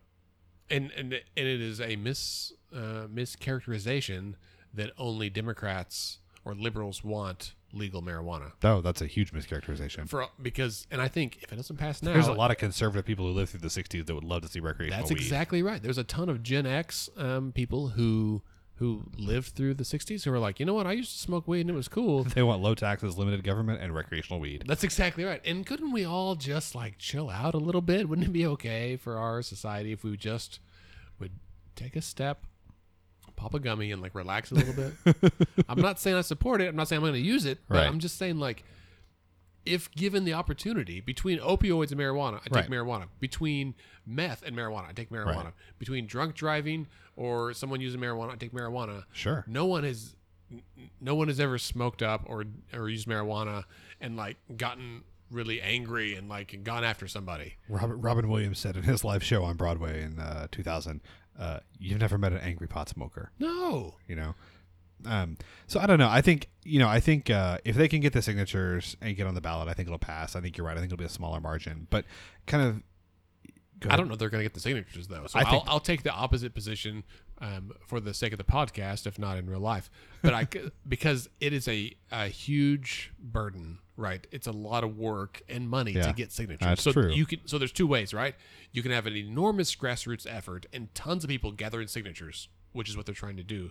[0.68, 1.22] and and and
[1.54, 4.34] it is a mis uh, mischaracterization
[4.74, 6.18] that only Democrats
[6.50, 10.08] or liberals want legal marijuana Oh, that's a huge mischaracterization.
[10.08, 13.04] for because and I think if it doesn't pass now, There's a lot of conservative
[13.06, 15.20] people who lived through the 60s that would love to see recreational that's weed.
[15.20, 15.80] exactly right.
[15.82, 18.42] There's a ton of Gen X um, people who
[18.76, 21.46] who lived through the 60s who are like, you know what, I used to smoke
[21.46, 22.24] weed and it was cool.
[22.34, 24.64] They want low taxes, limited government, and recreational weed.
[24.66, 25.42] That's exactly right.
[25.44, 28.08] And couldn't we all just like chill out a little bit?
[28.08, 30.60] Wouldn't it be okay for our society if we just
[31.18, 31.32] would
[31.76, 32.46] take a step,
[33.40, 35.32] pop a gummy, and like relax a little bit?
[35.68, 36.68] I'm not saying I support it.
[36.68, 37.58] I'm not saying I'm going to use it.
[37.68, 37.86] But Right.
[37.86, 38.62] I'm just saying like,
[39.66, 42.70] if given the opportunity between opioids and marijuana, I take Right.
[42.70, 43.08] marijuana.
[43.20, 43.74] Between
[44.06, 45.44] meth and marijuana, I take marijuana.
[45.44, 45.52] Right.
[45.78, 49.44] Between drunk driving or someone using marijuana, I take marijuana Sure.
[49.46, 50.16] no one has
[51.00, 53.64] no one has ever smoked up or or used marijuana
[54.00, 57.54] and like gotten really angry and like gone after somebody.
[57.68, 61.00] Robert, Robin Williams said in his live show on Broadway in uh, 2000,
[61.40, 63.96] uh, "You've never met an angry pot smoker." No.
[64.06, 64.34] You know,
[65.06, 66.08] um, so I don't know.
[66.08, 66.88] I think you know.
[66.88, 69.72] I think uh, if they can get the signatures and get on the ballot, I
[69.72, 70.36] think it'll pass.
[70.36, 70.76] I think you're right.
[70.76, 72.04] I think it'll be a smaller margin, but
[72.46, 72.82] kind of.
[73.88, 75.26] I don't know if they're going to get the signatures though.
[75.26, 77.04] So I I'll, I'll take the opposite position
[77.40, 79.90] um, for the sake of the podcast, if not in real life.
[80.22, 80.48] But I
[80.88, 84.26] because it is a, a huge burden, right?
[84.30, 86.66] It's a lot of work and money Yeah, to get signatures.
[86.66, 87.10] that's so true.
[87.12, 88.34] you can so there's two ways, right?
[88.72, 92.96] You can have an enormous grassroots effort and tons of people gathering signatures, which is
[92.96, 93.70] what they're trying to do,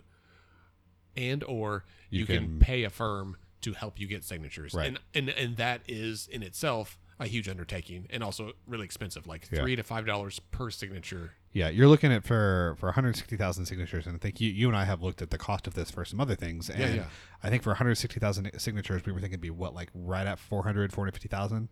[1.16, 4.88] and or you, You can, can- pay a firm to help you get signatures, Right.
[4.88, 9.48] and and and that is in itself a huge undertaking and also really expensive, like
[9.52, 9.62] Yeah.
[9.62, 11.34] three to five dollars per signature.
[11.52, 14.86] Yeah, you're looking at for for 160,000 signatures, and I think you you and I
[14.86, 17.06] have looked at the cost of this for some other things, and yeah.
[17.44, 20.94] I think for 160,000 signatures, we were thinking it'd be what like right at 400,
[20.94, 21.70] 450,000.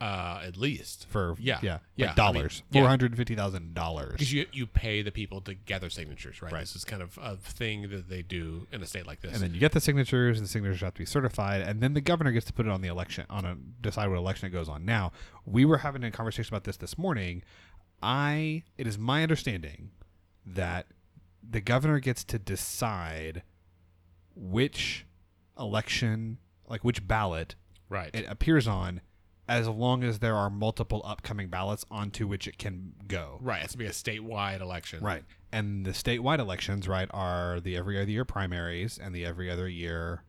[0.00, 1.58] Uh, at least for Yeah.
[1.62, 4.12] yeah Yeah, like I mean, dollars four hundred fifty thousand dollars.
[4.12, 6.52] because you you pay the people to gather signatures, right?
[6.52, 6.60] Right.
[6.60, 9.32] This is kind of a thing that they do in a state like this.
[9.32, 11.94] And then you get the signatures, and the signatures have to be certified, and then
[11.94, 14.50] the governor gets to put it on the election on a decide what election it
[14.50, 14.84] goes on.
[14.84, 15.12] Now,
[15.44, 17.42] we were having a conversation about this this morning.
[18.02, 19.90] I it is my understanding
[20.46, 20.86] that
[21.48, 23.42] the governor gets to decide
[24.36, 25.06] which
[25.58, 27.54] election, like which ballot
[27.88, 28.10] right.
[28.14, 29.00] it appears on,
[29.48, 33.38] as long as there are multiple upcoming ballots onto which it can go.
[33.40, 33.62] right.
[33.62, 35.02] It's to be a statewide election.
[35.02, 35.24] Right.
[35.50, 39.66] And the statewide elections, right, are the every other year primaries and the every other
[39.68, 40.22] year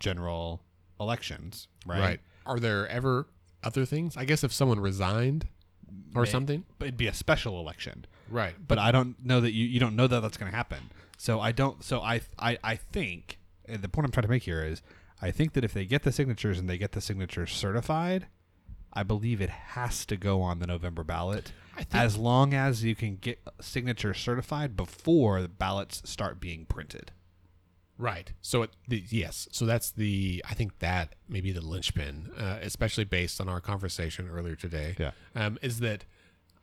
[0.00, 0.62] general
[0.98, 2.00] elections, right?
[2.00, 2.20] Right.
[2.44, 3.28] Are there ever
[3.62, 4.16] other things?
[4.16, 5.46] I guess if someone resigned
[6.14, 6.64] or May- something.
[6.78, 8.06] But it'd be a special election.
[8.28, 8.54] Right.
[8.66, 10.90] But I don't know that you, you don't know that that's going to happen.
[11.18, 14.64] So I don't so I I I think the point I'm trying to make here
[14.64, 14.82] is
[15.22, 18.26] I think that if they get the signatures and they get the signatures certified,
[18.92, 22.84] I believe it has to go on the November ballot I think as long as
[22.84, 27.12] you can get signatures certified before the ballots start being printed.
[27.98, 28.32] Right.
[28.40, 29.48] So it, the, yes.
[29.52, 30.44] So that's the.
[30.48, 34.96] I think that maybe the linchpin, uh, especially based on our conversation earlier today.
[34.98, 35.12] Yeah.
[35.34, 36.04] Um, is that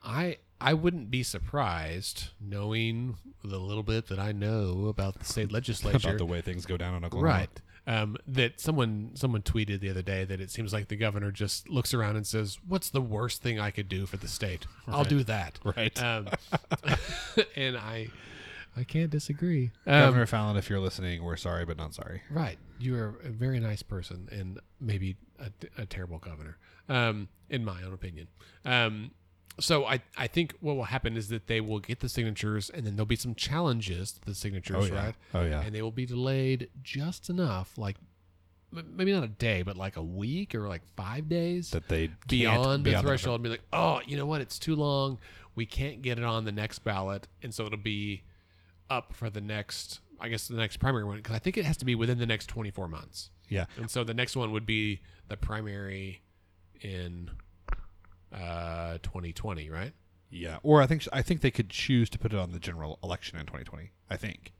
[0.03, 5.51] I I wouldn't be surprised knowing the little bit that I know about the state
[5.51, 6.09] legislature.
[6.09, 7.31] about the way things go down in Oklahoma.
[7.31, 7.61] Right.
[7.87, 11.69] Um, that someone someone tweeted the other day that it seems like the governor just
[11.69, 14.67] looks around and says, "What's the worst thing I could do for the state?
[14.87, 15.09] I'll Right.
[15.09, 16.03] do that." Right.
[16.03, 16.27] Um,
[17.55, 18.09] and I
[18.77, 19.71] I can't disagree.
[19.87, 22.21] Um, Governor Fallin, if you're listening, we're sorry, but not sorry.
[22.29, 22.57] Right.
[22.79, 27.81] You are a very nice person and maybe a, a terrible governor, um, in my
[27.83, 28.27] own opinion.
[29.59, 32.85] So I, I think what will happen is that they will get the signatures and
[32.85, 35.15] then there'll be some challenges to the signatures, oh, right?
[35.33, 35.61] Oh yeah.
[35.61, 37.97] And they will be delayed just enough, like
[38.71, 42.83] maybe not a day, but like a week or like five days that they beyond
[42.83, 44.41] the beyond threshold and be like, oh, you know what?
[44.41, 45.19] It's too long.
[45.55, 47.27] We can't get it on the next ballot.
[47.41, 48.23] And so it'll be
[48.89, 51.17] up for the next, I guess, the next primary one.
[51.17, 53.31] Because I think it has to be within the next 24 months.
[53.49, 53.65] Yeah.
[53.77, 56.21] And so the next one would be the primary
[56.81, 57.31] in
[58.33, 59.93] uh, 2020, right?
[60.29, 60.57] Yeah.
[60.63, 63.37] Or I think I think they could choose to put it on the general election
[63.39, 63.91] in 2020.
[64.09, 64.53] I think.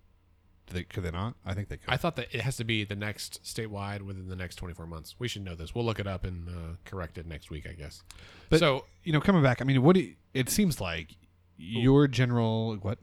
[0.67, 1.33] Do they, could they not?
[1.43, 1.91] I think they could.
[1.91, 5.15] I thought that it has to be the next statewide within the next 24 months.
[5.17, 5.73] We should know this.
[5.73, 6.51] We'll look it up and uh,
[6.85, 8.03] correct it next week, I guess.
[8.49, 9.61] But- so, you know, coming back.
[9.61, 11.15] I mean, what do you, it seems like
[11.57, 12.99] your general what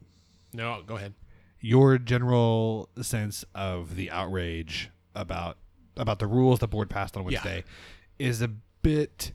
[0.53, 1.13] no, go ahead.
[1.59, 5.57] your general sense of the outrage about
[5.97, 7.39] about the rules the board passed on Yeah.
[7.43, 7.63] Wednesday
[8.17, 9.33] is a bit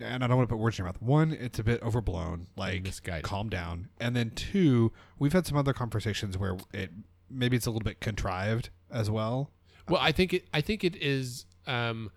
[0.00, 1.00] and I don't want to put words in your mouth.
[1.02, 3.24] One, it's a bit overblown, like misguided.
[3.24, 3.88] calm down.
[4.00, 6.90] And then two, we've had some other conversations where it
[7.30, 9.50] maybe it's a little bit contrived as well.
[9.88, 10.48] Well, I think it.
[10.52, 11.46] I think it is.
[11.66, 12.10] Um,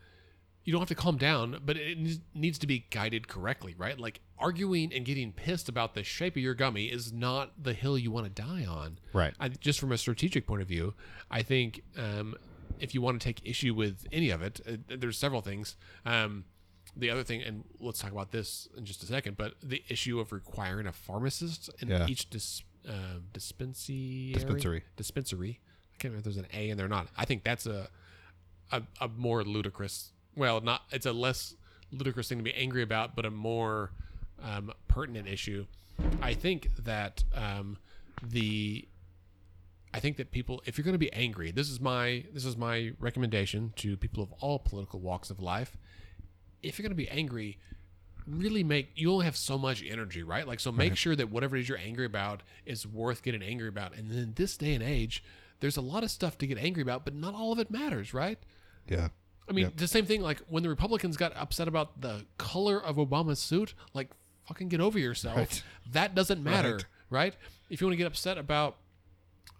[0.66, 1.98] you don't have to calm down, but it
[2.36, 3.98] needs- to be guided correctly, right?
[3.98, 7.98] Like arguing and getting pissed about the shape of your gummy is not the hill
[7.98, 9.00] you want to die on.
[9.14, 9.34] Right.
[9.40, 10.94] I, just from a strategic point of view,
[11.32, 12.36] I think um,
[12.80, 15.76] if you want to take issue with any of it, uh, there's several things.
[16.06, 16.44] Um,
[16.96, 20.20] the other thing, and let's talk about this in just a second, but the issue
[20.20, 22.08] of requiring a pharmacist in Yeah.
[22.08, 24.84] each dis, uh, dispensary Dispensary.
[24.96, 25.60] dispensary.
[25.94, 27.08] I can't remember if there's an A in there or not.
[27.18, 27.90] I think that's a
[28.72, 30.12] a, a more ludicrous.
[30.36, 31.56] Well, not it's a less
[31.92, 33.92] ludicrous thing to be angry about, but a more
[34.44, 35.66] um, pertinent issue.
[36.22, 37.78] I think that um,
[38.24, 38.88] the
[39.94, 42.56] I think that people, if you're going to be angry, this is my this is
[42.56, 45.76] my recommendation to people of all political walks of life.
[46.64, 47.58] If you're going to be angry,
[48.28, 50.48] really make you only have so much energy, right?
[50.48, 53.68] Like, so make sure that whatever it is you're angry about is worth getting angry
[53.68, 53.96] about.
[53.96, 55.24] And in this day and age,
[55.62, 58.14] there's a lot of stuff to get angry about, but not all of it matters,
[58.14, 58.38] right?
[58.88, 59.10] Yeah.
[59.48, 59.78] I mean, Yep.
[59.78, 63.74] the same thing like when the Republicans got upset about the color of Obama's suit,
[63.94, 64.10] like
[64.46, 65.38] fucking get over yourself.
[65.38, 65.64] Right.
[65.92, 66.86] That doesn't matter, Right.
[67.10, 67.36] right?
[67.70, 68.78] If you want to get upset about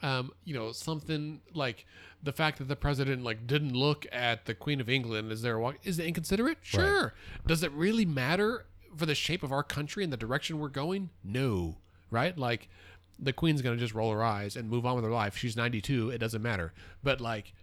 [0.02, 1.86] um, you know, something like
[2.24, 5.52] the fact that the president like didn't look at the Queen of England as they
[5.52, 6.58] were walking, is it inconsiderate?
[6.62, 7.14] Sure.
[7.46, 11.10] Does it really matter for the shape of our country and the direction we're going?
[11.24, 11.78] No.
[12.12, 12.38] Right?
[12.38, 12.70] Like
[13.18, 15.36] the Queen's gonna just roll her eyes and move on with her life.
[15.38, 16.10] She's 92.
[16.10, 16.74] It doesn't matter.
[17.04, 17.54] But like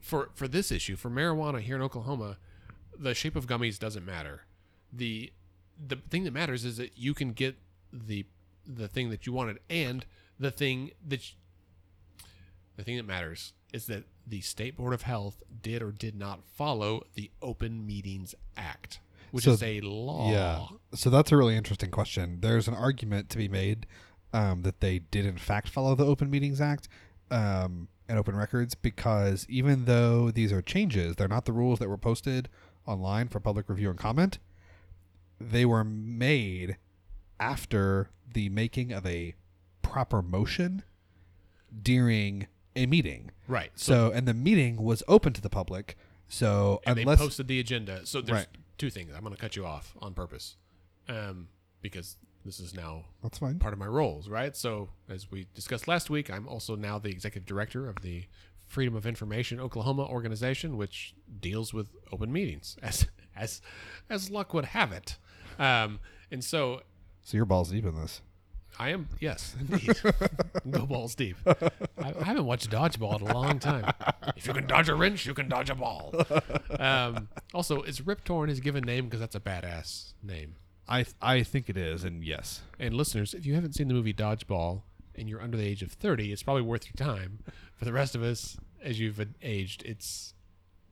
[0.00, 2.38] for for this issue for marijuana here in Oklahoma,
[2.98, 4.42] the shape of gummies doesn't matter.
[4.92, 5.32] the
[5.84, 7.56] The thing that matters is that you can get
[7.92, 8.24] the
[8.66, 10.04] the thing that you wanted, and
[10.38, 11.32] the thing that
[12.76, 16.40] the thing that matters is that the state board of health did or did not
[16.44, 20.30] follow the Open Meetings Act, which So- is a law.
[20.30, 20.66] Yeah.
[20.94, 22.38] So that's a really interesting question.
[22.40, 23.86] There's an argument to be made
[24.32, 26.88] um, that they did in fact follow the Open Meetings Act
[27.30, 31.88] um, and open records because even though these are changes, they're not the rules that
[31.88, 32.48] were posted
[32.86, 34.38] online for public review and comment,
[35.40, 36.76] they were made
[37.40, 39.34] after the making of a
[39.82, 40.82] proper motion
[41.82, 43.30] during a meeting.
[43.48, 43.70] Right.
[43.74, 45.96] So, and the meeting was open to the public.
[46.28, 48.04] So, and unless they posted the agenda.
[48.06, 48.48] So there's Right.
[48.78, 49.12] two things.
[49.14, 50.56] I'm going to cut you off on purpose,
[51.08, 51.48] um,
[51.82, 53.58] because this is now that's fine.
[53.58, 54.54] part of my roles, right?
[54.56, 58.24] So as we discussed last week, I'm also now the executive director of the
[58.66, 63.60] Freedom of Information Oklahoma organization, which deals with open meetings, as as
[64.10, 65.16] as luck would have it.
[65.58, 66.82] Um, and so
[67.22, 68.20] So your balls deep in this.
[68.78, 69.96] I am, yes, indeed.
[70.70, 71.36] Go balls deep.
[71.46, 73.90] I, I haven't watched dodgeball in a long time.
[74.36, 76.14] If you can dodge a wrench, you can dodge a ball.
[76.78, 80.56] Um, also, is Rip Torn his given name because that's a badass name?
[80.88, 83.94] I th- I think it is, and yes, And listeners, if you haven't seen the
[83.94, 84.82] movie Dodgeball
[85.16, 87.38] and you're under the age of 30, it's probably worth your time.
[87.74, 90.34] For the rest of us, as you've aged, it's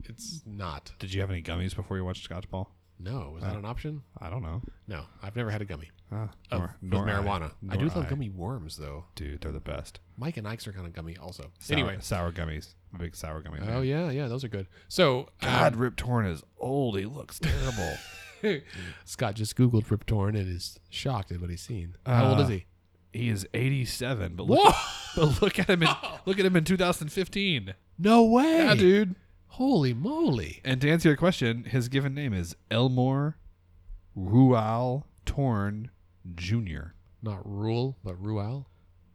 [0.02, 0.92] it's not.
[0.98, 2.70] did you have any gummies before you watched Scotchball?
[2.98, 4.02] No, was that an option?
[4.20, 4.62] I don't know.
[4.86, 7.12] No, I've never had a gummy Ah, of, nor- with nor I.
[7.12, 7.50] marijuana.
[7.68, 9.06] I, do Nor love gummy worms though.
[9.16, 9.98] Dude, they're the best.
[10.16, 11.50] Mike and Ike's are kind of gummy also.
[11.58, 12.74] Sour, Anyway, sour gummies.
[12.92, 13.58] I'm a big sour gummy.
[13.62, 13.84] oh fan.
[13.84, 14.68] yeah, yeah, those are good.
[14.88, 16.96] So God, um, Rip Torn is old.
[16.98, 17.96] He looks terrible.
[19.04, 21.96] Scott just googled Rip Torn and is shocked at what he's seen.
[22.06, 22.66] How old Uh, is he?
[23.12, 24.74] he is 87, but look,
[25.16, 25.88] but look at him in
[26.26, 27.74] look at him in 2015.
[27.98, 29.14] No way, Yeah, dude.
[29.54, 30.60] Holy moly!
[30.64, 33.38] And to answer your question, his given name is Elmore
[34.16, 35.92] Rual Torn
[36.34, 36.94] Jr.
[37.22, 38.66] Not Rule, but Rual.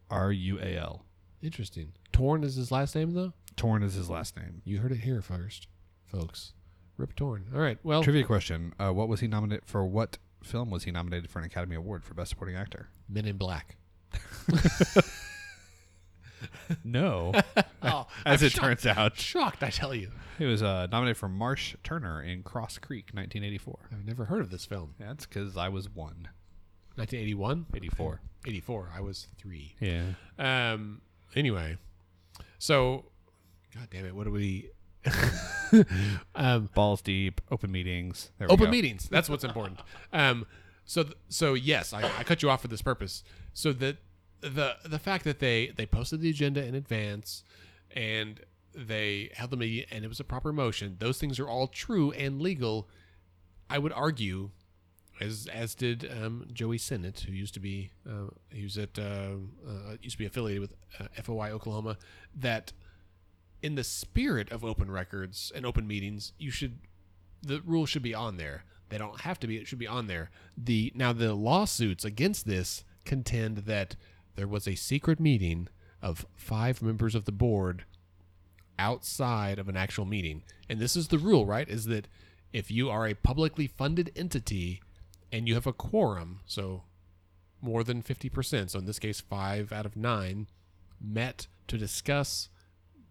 [0.10, 1.06] R U A L.
[1.42, 1.92] Interesting.
[2.14, 3.34] Torn is his last name though.
[3.58, 4.62] Torn is his last name.
[4.64, 5.68] You heard it here first,
[6.06, 6.54] folks.
[6.96, 7.48] Rip Torn.
[7.54, 7.78] All right.
[7.84, 9.86] Well, Trivia question: uh, What was he nominated for?
[9.86, 12.88] What film was he nominated for an Academy Award for Best Supporting Actor?
[13.10, 13.76] Men in Black.
[16.84, 17.34] No,
[17.82, 19.64] Oh, as I'm it shocked, turns out, shocked.
[19.64, 23.90] I tell you, he was uh, nominated for Marsh Turner in Cross Creek, 1984.
[23.92, 24.96] I've never heard of this film.
[25.00, 26.30] That's because I was one.
[26.96, 28.22] 1981, 84.
[28.46, 28.90] 84.
[28.96, 29.76] I was three.
[29.80, 30.04] Yeah.
[30.38, 31.02] Um.
[31.36, 31.78] Anyway,
[32.58, 33.06] so,
[33.74, 34.70] God damn it, what do we?
[36.36, 38.32] um, Balls deep, open meetings.
[38.38, 38.72] There we open go.
[38.72, 39.08] meetings.
[39.10, 39.80] That's what's important.
[40.12, 40.46] Um.
[40.86, 43.24] So, th- so yes, I, I cut you off for this purpose.
[43.54, 43.98] So that
[44.42, 47.44] the the fact that they they posted the agenda in advance,
[47.92, 48.42] and
[48.74, 50.98] they held the meeting, and it was a proper motion.
[51.00, 52.88] Those things are all true and legal.
[53.70, 54.52] I would argue,
[55.20, 59.36] as as did um, Joey Senat, who used to be uh, he was at uh,
[59.68, 61.98] uh, used to be affiliated with uh, FOI Oklahoma,
[62.36, 62.72] that
[63.62, 66.80] in the spirit of open records and open meetings, you should
[67.42, 68.64] the rule should be on there.
[68.90, 69.58] They don't have to be.
[69.58, 70.32] It should be on there.
[70.58, 73.96] The now the lawsuits against this contend that
[74.40, 75.68] there was a secret meeting
[76.02, 77.84] of five members of the board
[78.78, 80.44] outside of an actual meeting.
[80.70, 81.68] And this is the rule, right?
[81.68, 82.08] Is that
[82.54, 84.82] if you are a publicly funded entity
[85.30, 86.84] and you have a quorum, so
[87.62, 90.48] more than 50%, so in this case 5 out of 9
[91.02, 92.48] met to discuss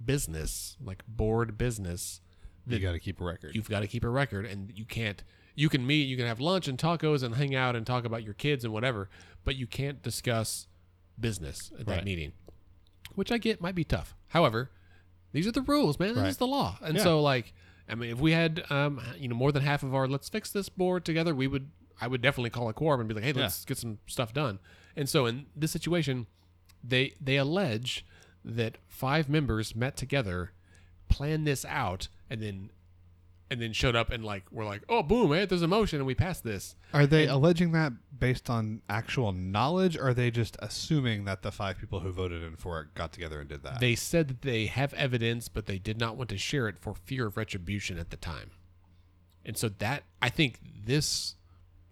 [0.02, 2.22] business, like board business,
[2.66, 3.54] You got to keep a record.
[3.54, 5.22] you've got to keep a record and you can't
[5.54, 8.22] you can meet you can have lunch and tacos and hang out and talk about
[8.22, 9.08] your kids and whatever
[9.44, 10.66] but you can't discuss
[11.20, 12.04] business at that Right.
[12.04, 12.32] meeting
[13.14, 14.70] which i get might be tough however
[15.32, 16.28] these are the rules man this Right.
[16.28, 17.02] is the law and Yeah.
[17.02, 17.52] so like
[17.88, 20.50] i mean if we had um you know more than half of our let's fix
[20.50, 23.32] this board together we would i would definitely call a quorum and be like hey
[23.32, 24.58] let's get some stuff done
[24.96, 26.26] and so in this situation
[26.84, 28.04] they they allege
[28.44, 30.52] that five members met together
[31.08, 32.70] planned this out and then
[33.50, 36.06] and then showed up and like we're like oh boom hey there's a motion and
[36.06, 36.76] we passed this.
[36.92, 41.52] Are they alleging that based on actual knowledge, or are they just assuming that the
[41.52, 43.80] five people who voted in for it got together and did that?
[43.80, 46.94] they said that they have evidence but they did not want to share it for
[46.94, 48.50] fear of retribution at the time.
[49.44, 51.36] And so that i think this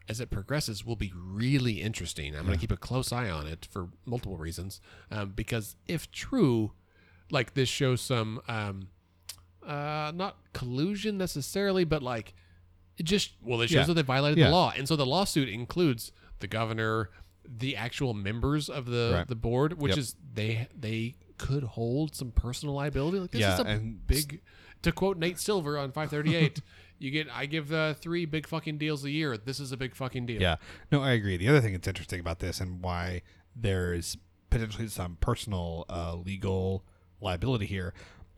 [0.08, 2.34] as it progresses will be really interesting.
[2.36, 6.10] I'm going to keep a close eye on it for multiple reasons um, because if
[6.12, 6.72] true
[7.30, 8.88] like this shows some um,
[9.66, 12.34] uh, not collusion necessarily but like
[12.96, 13.84] it just well it shows Yeah.
[13.86, 14.46] that they violated Yeah.
[14.46, 17.10] the law and so the lawsuit includes the governor
[17.48, 19.28] the actual members of the Right.
[19.28, 19.98] the board which Yep.
[19.98, 24.40] is they they could hold some personal liability like this Yeah, is a and big
[24.82, 26.60] to quote nate silver on 538
[26.98, 29.94] you get i give uh, three big fucking deals a year this is a big
[29.94, 30.56] fucking deal Yeah.
[30.90, 31.36] No, I agree.
[31.36, 33.22] The other thing that's interesting about this and why
[33.54, 34.16] there's
[34.48, 36.84] potentially some personal uh, legal
[37.20, 37.92] liability here,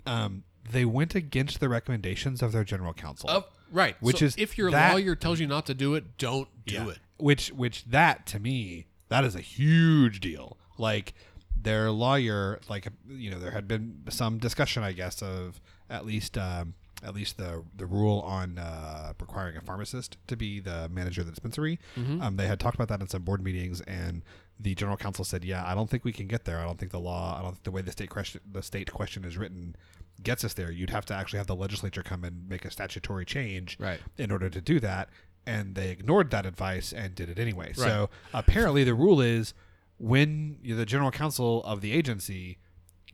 [0.06, 3.28] um, they went against the recommendations of their general counsel.
[3.30, 6.16] Of- right Which So is if your that- lawyer tells you not to do it
[6.16, 6.88] don't do Yeah.
[6.88, 10.56] it Which which that to me that is a huge deal.
[10.78, 11.12] Like
[11.60, 15.60] their lawyer, like you know, there had been some discussion, I guess, of
[15.90, 20.60] at least um, at least the the rule on uh, requiring a pharmacist to be
[20.60, 21.78] the manager of the dispensary.
[21.96, 22.22] Mhm.
[22.22, 24.22] Um, they had talked about that in some board meetings, and
[24.60, 26.58] the general counsel said, "Yeah, I don't think we can get there.
[26.58, 28.92] I don't think the law, I don't think the way the state question, the state
[28.92, 29.76] question is written,
[30.22, 30.70] gets us there.
[30.70, 34.00] You'd have to actually have the legislature come and make a statutory change Right.
[34.16, 35.08] in order to do that."
[35.46, 37.68] And they ignored that advice and did it anyway.
[37.68, 37.76] Right.
[37.76, 39.54] So apparently, the rule is
[39.96, 42.58] when the general counsel of the agency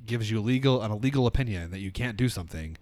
[0.05, 2.77] gives you legal an illegal opinion that you can't do something,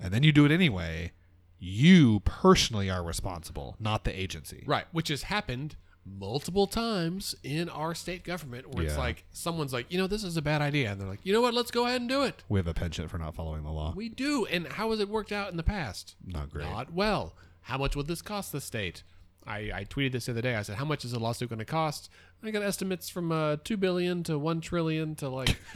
[0.00, 1.12] and then you do it anyway,
[1.58, 4.64] you personally are responsible, not the agency.
[4.66, 8.98] Right, which has happened multiple times in our state government where it's Yeah.
[9.00, 11.40] like someone's like, you know, this is a bad idea, and they're like, you know
[11.40, 12.42] what, let's go ahead and do it.
[12.48, 13.92] We have a penchant for not following the law.
[13.96, 16.14] We do, and how has it worked out in the past?
[16.26, 16.66] Not great.
[16.68, 17.34] Not well.
[17.62, 19.02] How much would this cost the state?
[19.46, 20.54] I, I tweeted this the other day.
[20.56, 22.08] I said, "How much is a lawsuit going to cost?"
[22.42, 25.56] I got estimates from uh, two billion to one trillion to like.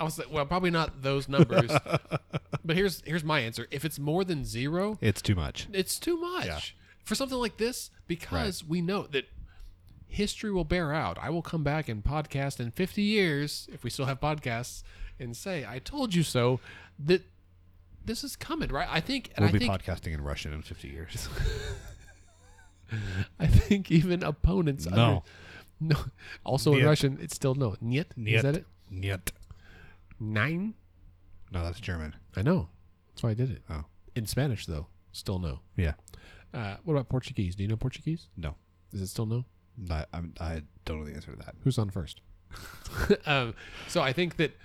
[0.00, 1.70] I was like, well, probably not those numbers.
[2.64, 3.66] but here's here's my answer.
[3.70, 5.68] If it's more than zero, It's too much.
[5.72, 9.24] it's too much for something like this because we know that
[10.14, 11.18] history will bear out.
[11.20, 14.82] I will come back and podcast in 50 years if we still have podcasts
[15.18, 16.60] and say, "I told you so."
[16.98, 17.22] That
[18.04, 18.88] this is coming, right?
[18.90, 21.28] I think, and We'll I be think, podcasting in Russian in 50 years.
[23.40, 24.86] I think even opponents.
[24.86, 24.92] No.
[24.92, 25.20] under-
[25.80, 25.96] no.
[26.44, 27.74] Also in Russian, it's still no.
[27.80, 28.06] Niet.
[28.16, 28.66] Is that it?
[28.90, 29.32] Niet.
[30.20, 30.74] Nine.
[31.50, 32.14] No, that's German.
[32.36, 32.68] I know.
[33.08, 33.62] That's why I did it.
[33.68, 33.84] Oh.
[34.14, 35.60] In Spanish, though, still no.
[35.76, 35.94] Yeah.
[36.52, 37.56] Uh, what about Portuguese?
[37.56, 38.28] Do you know Portuguese?
[38.36, 38.54] No.
[38.92, 39.44] Is it still no?
[39.90, 41.54] I, I'm, I don't know the answer to that.
[41.64, 42.20] Who's on first?
[43.26, 43.54] um,
[43.88, 44.56] so I think that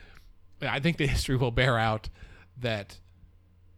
[0.61, 2.09] I think the history will bear out
[2.59, 2.99] that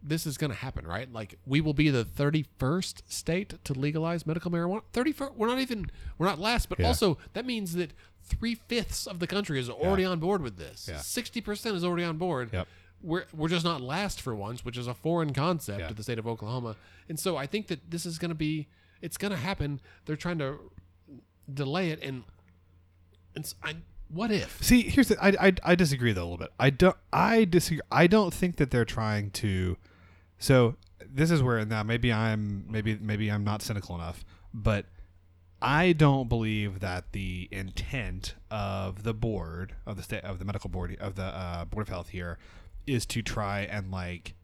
[0.02, 1.10] this is going to happen, right?
[1.12, 4.82] Like we will be the 31st state to legalize medical marijuana.
[4.92, 5.36] 31st.
[5.36, 5.90] We're not even.
[6.18, 6.88] We're not last, but Yeah.
[6.88, 7.92] also that means that
[8.24, 10.88] three fifths of the country is already on board with this.
[10.90, 10.98] Yeah.
[10.98, 12.50] Sixty percent is already on board.
[12.52, 12.68] Yep.
[13.00, 15.88] We're we're just not last for once, which is a foreign concept Yeah.
[15.88, 16.76] to the state of Oklahoma.
[17.08, 18.68] And so I think that this is going to be.
[19.00, 19.80] It's going to happen.
[20.04, 20.58] They're trying to
[21.52, 22.24] delay it, and
[23.34, 23.76] and s I
[24.08, 24.62] what if?
[24.62, 26.52] See, here's the, I, I I disagree though a little bit.
[26.60, 27.80] I don't I disagree.
[27.90, 29.76] I don't think that they're trying to.
[30.38, 30.76] So
[31.08, 34.86] this is where now maybe I'm maybe maybe I'm not cynical enough, but
[35.62, 40.68] I don't believe that the intent of the board of the state of the medical
[40.68, 42.38] board of the uh, board of health here
[42.86, 44.34] is to try and like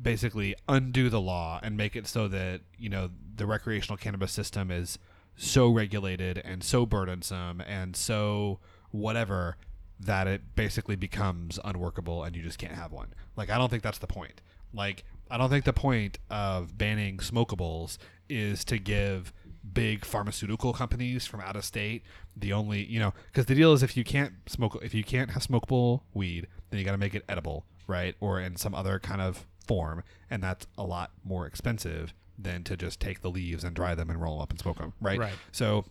[0.00, 4.70] basically undo the law and make it so that you know the recreational cannabis system
[4.70, 4.98] is
[5.38, 8.58] so regulated and so burdensome and so
[8.90, 9.56] whatever
[10.00, 13.14] that it basically becomes unworkable and you just can't have one.
[13.36, 14.42] Like I don't think that's the point.
[14.74, 19.32] Like I don't think the point of banning smokables is to give
[19.72, 22.02] big pharmaceutical companies from out of state
[22.36, 25.30] the only, you know, cuz the deal is if you can't smoke if you can't
[25.30, 28.16] have smokable weed, then you got to make it edible, right?
[28.20, 32.76] Or in some other kind of form and that's a lot more expensive than to
[32.76, 35.18] just take the leaves and dry them and roll them up and smoke them, right?
[35.18, 35.32] Right.
[35.52, 35.84] So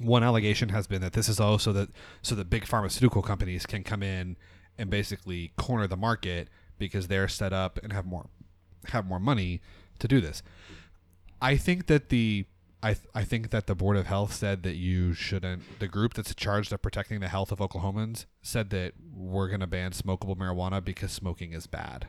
[0.00, 1.90] one allegation has been that this is also that
[2.22, 4.36] so that big pharmaceutical companies can come in
[4.76, 6.48] and basically corner the market
[6.78, 8.28] because they're set up and have more
[8.88, 9.60] have more money
[9.98, 10.42] to do this.
[11.40, 12.46] I think that the
[12.80, 16.14] I, th- I think that the board of health said that you shouldn't the group
[16.14, 20.36] that's charged of protecting the health of Oklahomans said that we're going to ban smokable
[20.36, 22.06] marijuana because smoking is bad.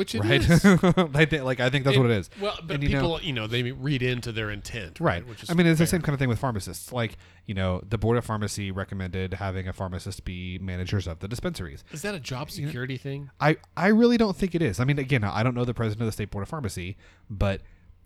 [0.00, 0.40] Which it right?
[0.40, 0.64] is.
[1.14, 2.30] I think like I think that's what it is.
[2.40, 5.28] Well, but And, you know- people, you know, they read into their intent, Right.
[5.28, 6.90] Which is I mean, it's the same kind of thing with pharmacists.
[6.90, 11.28] Like, you know, the board of pharmacy recommended having a pharmacist be managers of the
[11.28, 11.84] dispensaries.
[11.92, 13.28] Is that a job security thing?
[13.38, 14.80] I, I really don't think it is.
[14.80, 16.96] I mean, again, I don't know the president of the state board of pharmacy,
[17.28, 17.60] but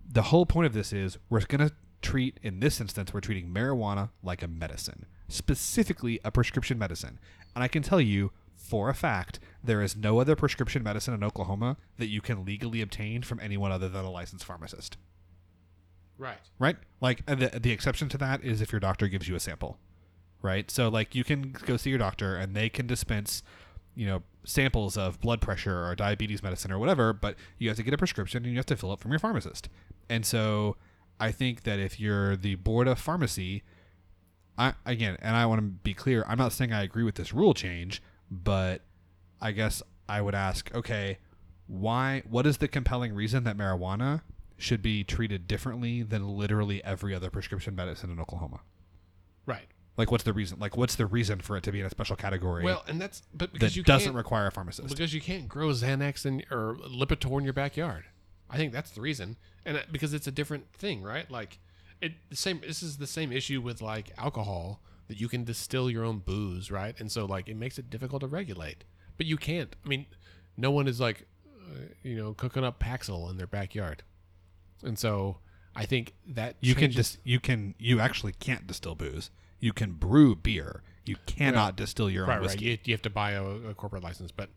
[0.05, 1.72] the whole point of this is we're going to
[2.03, 7.20] treat, in this instance, we're treating marijuana like a medicine, specifically a prescription medicine.
[7.55, 8.32] And I can tell you
[8.65, 12.81] for a fact, there is no other prescription medicine in Oklahoma that you can legally
[12.81, 14.97] obtain from anyone other than a licensed pharmacist.
[16.17, 16.39] Right.
[16.59, 16.77] right?
[17.01, 19.79] Like the the exception to that is if your doctor gives you a sample,
[20.43, 20.71] right?
[20.71, 23.43] So like you can go see your doctor and they can dispense,
[23.95, 27.83] you know, samples of blood pressure or diabetes medicine or whatever, but you have to
[27.83, 29.69] get a prescription and you have to fill it from your pharmacist.
[30.09, 30.77] And so
[31.19, 33.62] I think that if you're the board of pharmacy,
[34.57, 37.35] I again, and I want to be clear, I'm not saying I agree with this
[37.35, 38.01] rule change,
[38.31, 38.83] but
[39.41, 41.18] I guess I would ask, okay,
[41.66, 44.22] why what is the compelling reason that marijuana
[44.57, 48.61] should be treated differently than literally every other prescription medicine in Oklahoma?
[49.47, 49.66] Right.
[49.97, 50.59] Like what's the reason?
[50.59, 53.22] Like what's the reason for it to be in a special category Well, and that's
[53.33, 54.89] but because that you doesn't can't, require a pharmacist?
[54.89, 58.05] because you can't grow Xanax in or Lipitor in your backyard.
[58.51, 61.31] I think that's the reason, and uh, because it's a different thing, right?
[61.31, 61.59] Like
[62.01, 62.61] it the same.
[62.61, 66.70] This is the same issue with like alcohol that you can distill your own booze,
[66.70, 66.98] right?
[66.98, 68.84] And so like it makes it difficult to regulate,
[69.16, 69.74] but you can't.
[69.84, 70.07] I mean,
[70.57, 74.02] no one is like, uh, you know, cooking up Paxil in their backyard.
[74.82, 75.38] And so
[75.76, 79.30] I think that You can just dis- you can you actually can't distill booze.
[79.61, 80.82] You can brew beer.
[81.07, 82.61] You cannot distill your own right, right.
[82.61, 84.48] You, you have to buy a, a corporate license, but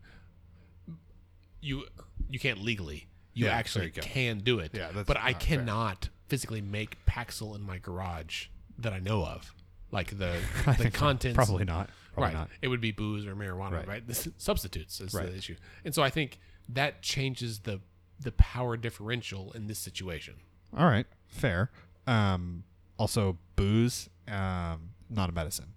[1.61, 1.85] you
[2.29, 3.07] you can't legally.
[3.33, 4.71] You Yeah, actually you can do it.
[4.73, 5.57] Yeah, that's but I not fair.
[5.59, 9.53] cannot physically make Paxil in my garage that I know of.
[9.91, 10.37] Like the
[10.77, 11.33] the so.
[11.35, 11.89] Probably not.
[12.13, 12.39] Probably right.
[12.39, 12.49] not.
[12.61, 13.87] It would be booze or marijuana, Right.
[13.87, 14.07] right?
[14.07, 15.29] This substitutes is Right.
[15.29, 15.55] the issue.
[15.85, 17.79] And so I think that changes the
[18.19, 20.35] the power differential in this situation.
[20.75, 21.69] All right, fair.
[22.07, 22.63] Um,
[22.97, 25.73] also, booze, um, not a medicine.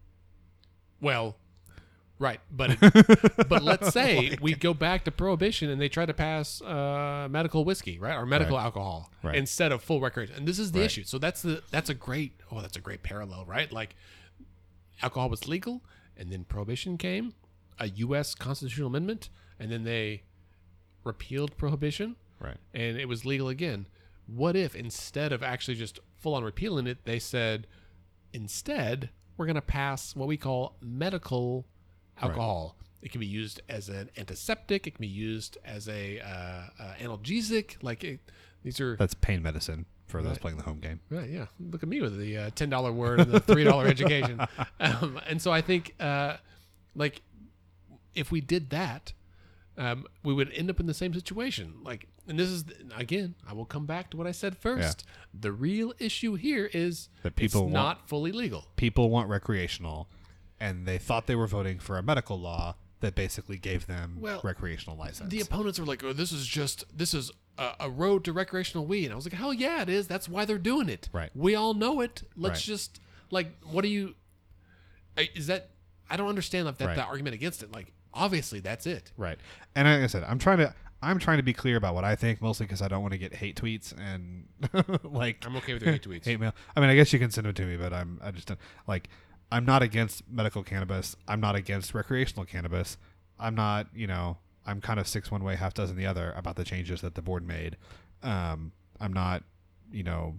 [1.00, 1.36] Well,
[2.20, 6.14] right, but it, but let's say we go back to prohibition and they try to
[6.14, 8.62] pass uh, medical whiskey, right, or medical Right.
[8.62, 9.34] alcohol Right.
[9.34, 10.86] instead of full recreation, and this is the Right.
[10.86, 11.02] issue.
[11.04, 13.72] So that's the that's a great oh that's a great parallel, right?
[13.72, 13.96] Like
[15.02, 15.82] alcohol was legal,
[16.16, 17.34] and then prohibition came,
[17.78, 18.34] a U.S.
[18.36, 20.22] constitutional amendment, and then they
[21.02, 22.58] repealed prohibition, Right.
[22.74, 23.86] and it was legal again.
[24.26, 27.66] What if instead of actually just full on repealing it, they said,
[28.32, 31.66] instead, we're going to pass what we call medical
[32.22, 32.76] alcohol.
[33.02, 34.86] It can be used as an antiseptic.
[34.86, 36.26] It can be used as a uh,
[36.82, 37.76] uh, analgesic.
[37.82, 38.20] Like it,
[38.62, 41.00] these are That's pain medicine for those playing the home game.
[41.08, 41.46] Right, yeah.
[41.58, 44.40] Look at me with the uh, ten dollar word and the three dollar education.
[44.80, 46.36] Um, and so I think, uh,
[46.94, 47.22] like,
[48.14, 49.12] if we did that,
[49.78, 51.74] um, we would end up in the same situation.
[51.82, 52.64] Like, and this is
[52.96, 55.06] again, I will come back to what I said first.
[55.32, 58.66] The real issue here is That people it's want- not fully legal.
[58.76, 60.08] People want recreational,
[60.60, 64.40] and they thought they were voting for a medical law that basically gave them Well,
[64.44, 65.30] recreational license.
[65.30, 68.84] The opponents were like, "Oh, this is just this is a, a road to recreational
[68.86, 70.06] weed." And I was like, "Hell yeah, it is.
[70.06, 71.08] That's why they're doing it.
[71.12, 71.30] Right.
[71.34, 72.22] We all know it.
[72.36, 72.74] Let's Right.
[72.74, 73.00] just
[73.30, 74.14] like, what do you?
[75.34, 75.70] Is that?
[76.08, 76.96] I don't understand like that Right.
[76.96, 77.72] the argument against it.
[77.72, 79.12] Like, obviously, that's it.
[79.16, 79.38] Right.
[79.74, 82.14] And like I said, I'm trying to I'm trying to be clear about what I
[82.16, 84.44] think, mostly because I don't want to get hate tweets and
[85.04, 86.24] like I'm okay with your hate tweets.
[86.26, 86.52] hate mail.
[86.76, 88.60] I mean, I guess you can send them to me, but I'm I just don't
[88.86, 89.08] like.
[89.52, 91.16] I'm not against medical cannabis.
[91.26, 92.98] I'm not against recreational cannabis.
[93.38, 96.56] I'm not, you know, I'm kind of six one way, half dozen the other about
[96.56, 97.76] the changes that the board made.
[98.22, 99.42] Um, I'm not,
[99.90, 100.38] you know,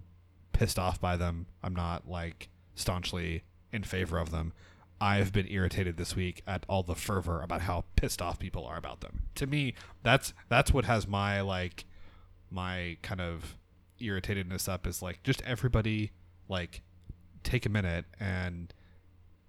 [0.52, 1.46] pissed off by them.
[1.62, 3.42] I'm not like staunchly
[3.72, 4.52] in favor of them.
[5.00, 8.76] I've been irritated this week at all the fervor about how pissed off people are
[8.76, 9.22] about them.
[9.34, 11.84] To me, that's that's what has my like
[12.50, 13.56] my kind of
[14.00, 16.12] irritatedness up is like just everybody
[16.48, 16.82] like
[17.42, 18.72] take a minute and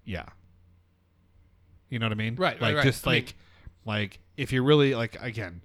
[0.06, 0.26] yeah.
[1.90, 2.36] You know what I mean?
[2.36, 2.84] Right, right, Like right.
[2.86, 3.36] just I mean- like
[3.86, 5.62] like if you're really like again,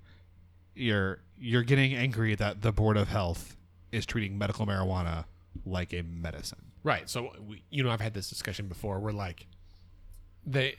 [0.75, 3.57] you're you're getting angry that the board of health
[3.93, 5.25] is treating medical marijuana
[5.65, 6.59] like a medicine.
[6.83, 7.09] Right.
[7.09, 8.99] So we, you know, I've had this discussion before.
[9.01, 9.47] Where like
[10.47, 10.77] they,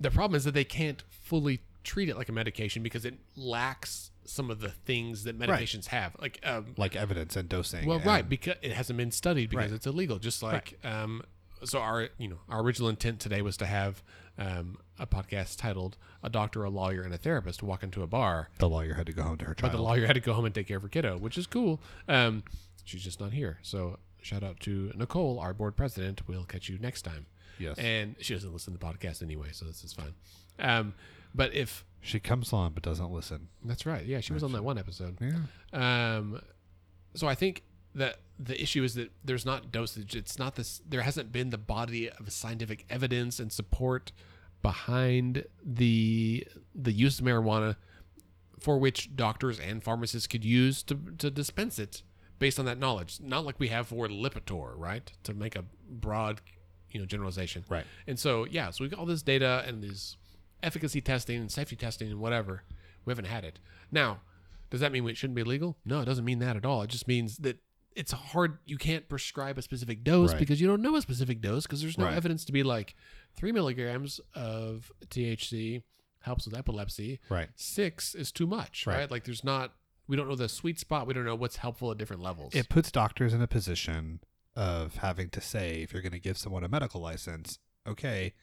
[0.00, 4.10] the problem is that they can't fully treat it like a medication because it lacks
[4.24, 6.16] some of the things that medications have.
[6.20, 7.86] Like um, Like evidence and dosing.
[7.86, 9.76] Well, and- right, because it hasn't been studied because Right.
[9.76, 10.18] it's illegal.
[10.18, 11.22] Just like, um,
[11.64, 14.02] so our you know our original intent today was to have
[14.38, 18.48] um, a podcast titled "A Doctor, a Lawyer, and a Therapist" walk into a bar,
[18.58, 19.72] the lawyer had to go home to her child.
[19.72, 21.46] but the lawyer had to go home and take care of her kiddo, which is
[21.46, 21.80] cool.
[22.08, 22.44] Um,
[22.84, 26.22] she's just not here, so shout out to Nicole, our board president.
[26.26, 27.26] We'll catch you next time.
[27.58, 27.78] Yes.
[27.78, 30.12] and she doesn't listen to the podcast anyway, so this is fine.
[30.58, 30.92] Um,
[31.34, 33.48] but if she comes on but doesn't listen.
[33.64, 35.16] that's right, yeah, she was on that one episode.
[35.20, 36.16] Yeah.
[36.18, 36.40] Um,
[37.14, 37.62] so I think
[37.96, 40.14] that the issue is that there's not dosage.
[40.14, 40.82] It's not this.
[40.88, 44.12] There hasn't been the body of scientific evidence and support
[44.62, 47.76] behind the the use of marijuana
[48.60, 52.02] for which doctors and pharmacists could use to to dispense it
[52.38, 53.18] based on that knowledge.
[53.20, 55.10] Not like we have for Lipitor, right?
[55.24, 56.42] To make a broad,
[56.90, 57.64] you know, generalization.
[57.68, 57.86] Right.
[58.06, 60.16] And so yeah, so we've got all this data and this
[60.62, 62.64] efficacy testing and safety testing and whatever.
[63.06, 63.60] We haven't had it.
[63.90, 64.20] Now,
[64.68, 65.76] does that mean it shouldn't be legal?
[65.84, 66.82] No, it doesn't mean that at all.
[66.82, 67.58] It just means that
[67.96, 68.58] it's hard.
[68.66, 70.38] You can't prescribe a specific dose Right.
[70.38, 72.14] because you don't know a specific dose because there's no Right.
[72.14, 72.94] evidence to be like
[73.34, 75.82] three milligrams of THC
[76.20, 77.18] helps with epilepsy.
[77.28, 77.48] Right.
[77.56, 78.98] Six is too much, right?
[78.98, 79.10] Right.
[79.10, 79.74] Like there's not.
[80.08, 81.06] We don't know the sweet spot.
[81.08, 82.54] We don't know what's helpful at different levels.
[82.54, 84.20] It puts doctors in a position
[84.54, 88.34] of having to say if you're going to give someone a medical license, okay,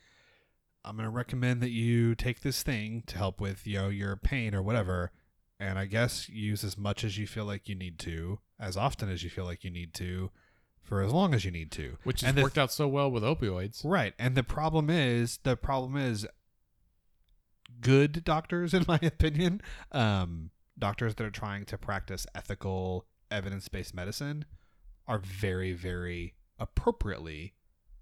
[0.83, 4.15] I'm going to recommend that you take this thing to help with you know your
[4.17, 5.11] pain or whatever,
[5.59, 9.09] and I guess use as much as you feel like you need to, as often
[9.09, 10.31] as you feel like you need to,
[10.81, 11.97] for as long as you need to.
[12.03, 13.81] which has worked out so well with opioids.
[13.83, 14.13] Right.
[14.19, 16.27] And the problem is the problem is
[17.81, 24.43] good doctors in my opinion, um doctors that are trying to practice ethical evidence-based medicine
[25.07, 27.53] are very very appropriately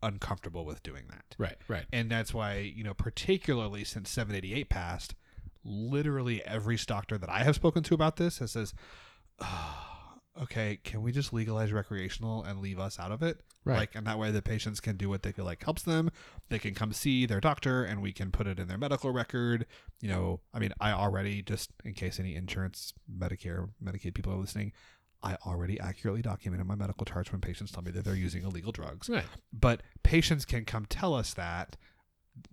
[0.03, 1.35] uncomfortable with doing that.
[1.37, 1.85] Right, right.
[1.93, 5.15] And that's why, you know, particularly since 788 passed,
[5.63, 8.73] literally every doctor that I have spoken to about this has says,
[9.39, 9.91] "Ah,
[10.39, 13.41] okay, can we just legalize recreational and leave us out of it?
[13.63, 13.77] Right.
[13.77, 16.09] Like, and that way the patients can do what they feel like helps them.
[16.49, 19.65] They can come see their doctor and we can put it in their medical record.
[19.99, 24.37] You know, I mean, I already, just in case any insurance, Medicare, Medicaid people are
[24.37, 24.71] listening,
[25.21, 28.71] I already accurately documented my medical charts when patients tell me that they're using illegal
[28.71, 29.09] drugs.
[29.09, 29.25] Right.
[29.53, 31.77] But patients can come tell us that.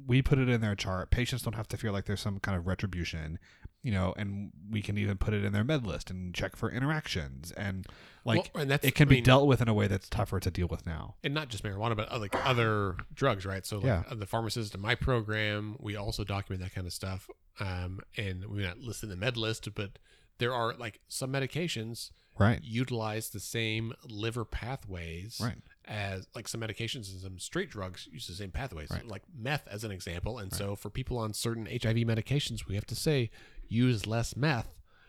[0.07, 1.11] We put it in their chart.
[1.11, 3.39] Patients don't have to feel like there's some kind of retribution,
[3.83, 6.71] you know, and we can even put it in their med list and check for
[6.71, 7.53] interactions.
[7.53, 7.87] And
[8.25, 10.09] like well, and that's it can I be mean, dealt with in a way that's
[10.09, 11.15] tougher to deal with now.
[11.23, 13.65] and not just marijuana, but uh, like other drugs, right?
[13.65, 14.03] So, like Yeah.
[14.11, 17.31] uh, the pharmacist in my program, we also document that kind of stuff.
[17.61, 19.99] Um, and we're not listed in the med list, but
[20.39, 22.61] there are like some medications Right.
[22.63, 25.59] utilize the same liver pathways Right.
[25.89, 29.07] As like some medications and some straight drugs use the same pathways, Right.
[29.07, 30.39] like meth as an example.
[30.39, 33.31] And so, for people on certain HIV medications, we have to say
[33.69, 34.69] use less meth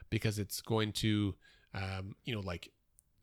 [0.10, 1.36] because it's going to,
[1.74, 2.72] um, you know, like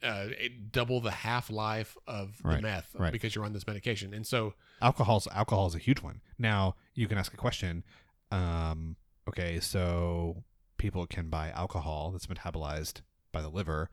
[0.03, 3.13] uh, it double the half life of the meth right.
[3.13, 4.13] because you're on this medication.
[4.13, 6.21] And so, Alcohol's alcohol is a huge one.
[6.39, 7.83] Now you can ask a question.
[8.31, 8.97] Um,
[9.29, 10.45] okay, so
[10.77, 13.01] people can buy alcohol that's metabolized
[13.33, 13.89] by the liver,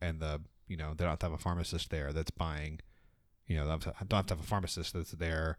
[0.00, 2.80] and the you know they don't have to have a pharmacist there that's buying.
[3.46, 5.56] You know, they don't have to- have a pharmacist that's there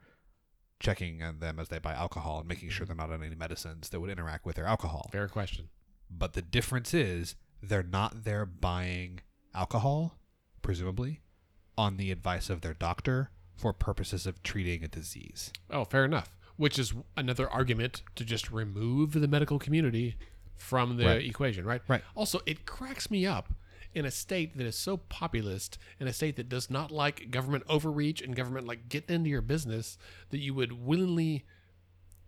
[0.80, 2.98] checking on them as they buy alcohol and making sure mm-hmm.
[2.98, 5.10] they're not on any medicines that would interact with their alcohol.
[5.12, 5.70] fair question.
[6.10, 9.20] But the difference is they're not there buying
[9.54, 10.18] alcohol,
[10.62, 11.22] presumably,
[11.78, 15.52] on the advice of their doctor for purposes of treating a disease.
[15.70, 16.38] Oh, fair enough.
[16.56, 20.16] Which is another argument to just remove the medical community
[20.56, 21.26] from the Right.
[21.26, 21.82] equation, right?
[21.88, 22.04] Right.
[22.16, 23.54] Also, it cracks me up
[23.94, 27.64] in a state that is so populist, in a state that does not like government
[27.68, 29.98] overreach and government like getting into your business,
[30.30, 31.46] that you would willingly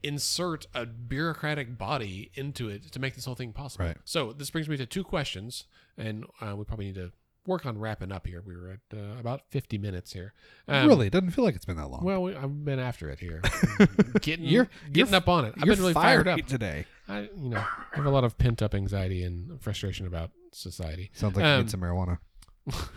[0.03, 3.86] insert a bureaucratic body into it to make this whole thing possible.
[3.86, 3.97] Right.
[4.05, 5.66] So this brings me to two questions,
[5.97, 7.12] and uh, we probably need to
[7.45, 8.41] work on wrapping up here.
[8.45, 10.34] We were at uh, about 50 minutes here.
[10.68, 12.03] Um, really, it doesn't feel like it's been that long.
[12.03, 13.41] well, we, I've been after it here,
[14.22, 15.53] getting You're- getting you're- up on it.
[15.57, 16.47] I've been really fired fiery up.
[16.47, 16.86] today.
[17.12, 21.12] I, you know, I have a lot of pent up anxiety and frustration about society.
[21.14, 22.20] Sounds like you Um, need some marijuana.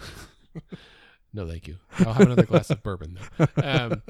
[1.32, 1.78] No, thank you.
[1.98, 3.46] I'll have another glass of bourbon though.
[3.60, 4.02] Um,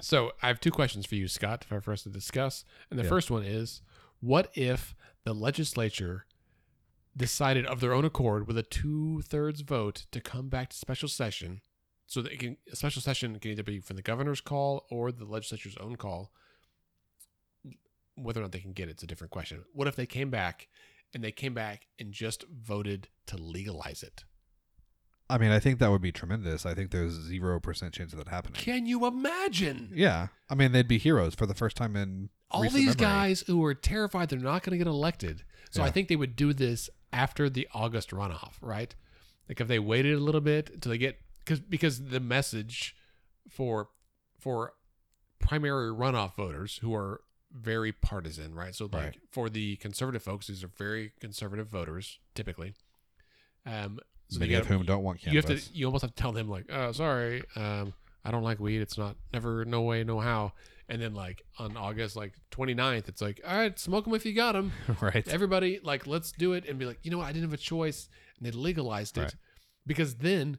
[0.00, 2.64] so I have two questions for you, Scott, for for us to discuss.
[2.88, 3.08] And the Yeah.
[3.10, 3.82] first one is,
[4.20, 6.24] what if the legislature
[7.14, 11.08] decided of their own accord with a two thirds vote to come back to special
[11.08, 11.60] session,
[12.06, 15.26] so that can a special session can either be from the governor's call or the
[15.26, 16.32] legislature's own call.
[18.22, 19.64] Whether or not they can get it's a different question.
[19.72, 20.68] What if they came back
[21.14, 24.24] and they came back and just voted to legalize it?
[25.30, 26.64] I mean, I think that would be tremendous.
[26.64, 28.54] I think there's zero percent chance of that happening.
[28.54, 29.92] Can you imagine?
[29.94, 32.94] Yeah, I mean, they'd be heroes for the first time in all these memory.
[32.94, 35.44] guys who are terrified they're not going to get elected.
[35.70, 38.94] So I think they would do this after the August runoff, right?
[39.48, 42.96] Like if they waited a little bit until they get because because the message
[43.50, 43.90] for
[44.38, 44.74] for
[45.38, 47.20] primary runoff voters who are
[47.52, 48.74] very partisan, right?
[48.74, 49.16] So like Right.
[49.30, 52.74] for the conservative folks, these are very conservative voters typically.
[53.66, 55.68] Um, so many of gotta- whom don't want you have cannabis.
[55.68, 57.94] to you almost have to tell them like oh sorry um
[58.26, 60.52] i don't like weed it's not never no way no how
[60.90, 64.34] and then like on august like 29th it's like all right smoke them if you
[64.34, 64.70] got them
[65.00, 65.26] right?
[65.28, 67.56] everybody like let's do it and be like you know what i didn't have a
[67.62, 69.34] choice and they legalized it Right.
[69.86, 70.58] because then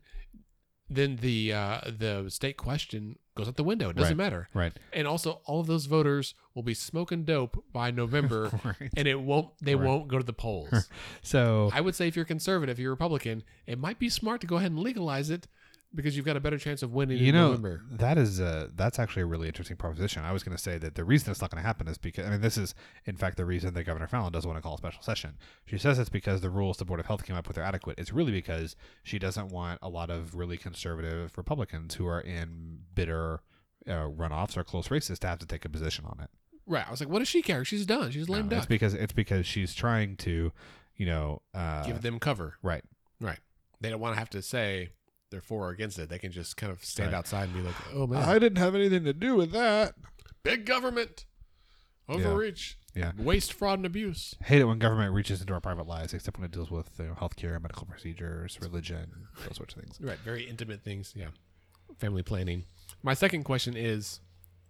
[0.90, 4.24] then the uh the state question goes out the window it doesn't Right.
[4.26, 4.74] matter Right.
[4.92, 8.92] and also all of those voters will be smoking dope by november right.
[8.98, 9.88] and it won't they Right.
[9.88, 10.90] won't go to the polls
[11.22, 14.58] So I would say if you're conservative, you're Republican, it might be smart to go
[14.58, 15.48] ahead and legalize it
[15.94, 17.82] because you've got a better chance of winning you in know November.
[17.92, 20.24] that is a that's actually a really interesting proposition.
[20.24, 22.26] I was going to say that the reason it's not going to happen is because
[22.28, 22.76] I mean this is
[23.06, 25.38] in fact the reason that Governor Fallin doesn't want to call a special session.
[25.66, 27.98] She says it's because the rules the Board of Health came up with are adequate.
[28.00, 32.80] It's really because she doesn't want a lot of really conservative Republicans who are in
[32.94, 33.42] bitter
[33.88, 36.30] uh, runoffs or close races to have to take a position on it.
[36.68, 36.88] Right.
[36.88, 37.66] I was like, what does she care?
[37.66, 38.12] She's done.
[38.12, 40.52] She's lame No, it's because it's because she's trying to,
[40.96, 42.58] you know, uh, Give them cover.
[42.62, 42.84] right.
[43.20, 43.40] Right.
[43.82, 44.90] They don't want to have to say
[45.32, 46.10] they're for or against it.
[46.10, 47.18] They can just kind of stand Right.
[47.18, 49.96] outside and be like, oh man, I didn't have anything to do with that.
[50.42, 51.26] big government,
[52.08, 53.12] overreach, Yeah.
[53.18, 54.36] waste, fraud, and abuse.
[54.46, 57.06] hate it when government reaches into our private lives, except when it deals with you
[57.08, 60.00] know, healthcare, medical procedures, religion, those sorts of things.
[60.02, 60.18] Right.
[60.20, 61.14] Very intimate things.
[61.16, 61.28] Yeah.
[61.98, 62.66] Family planning.
[63.04, 64.22] My second question is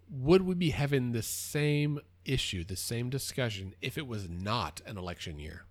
[0.09, 4.97] Would we be having the same issue, the same discussion, if it was not an
[4.97, 5.65] election year?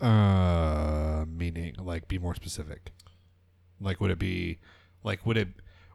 [0.00, 2.92] Uh, meaning, like, be more specific.
[3.80, 4.58] Like, would it be,
[5.04, 5.48] like, would it,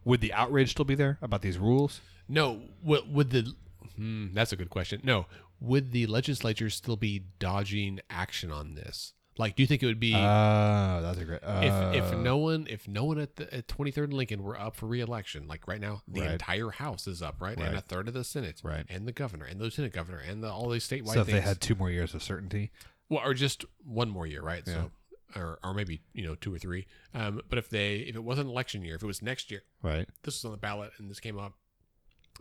[0.04, 2.02] would the outrage still be there about these rules?
[2.28, 3.54] No, would, would the
[3.96, 5.02] hmm, that's a good question.
[5.04, 5.26] No,
[5.60, 9.14] would the legislature still be dodging action on this?
[9.38, 11.42] Like, do you think it would be Oh, that's a great.
[11.44, 14.76] if if uh, no one if no one at the at 23rd Lincoln were up
[14.78, 16.32] for re-election, like right now, the Right.
[16.32, 18.86] entire House is up, right, and a third of the Senate, Right.
[18.90, 21.38] and the governor and the lieutenant governor and the, all these statewide so if things.
[21.38, 22.72] they had two more years of certainty,
[23.10, 24.64] well, or just one more year, right?
[24.66, 24.74] Yeah.
[24.74, 24.92] So,
[25.36, 26.86] or or maybe you know two or three.
[27.14, 30.08] Um, but if they if it wasn't election year, if it was next year, right?
[30.24, 31.54] this was on the ballot and this came up,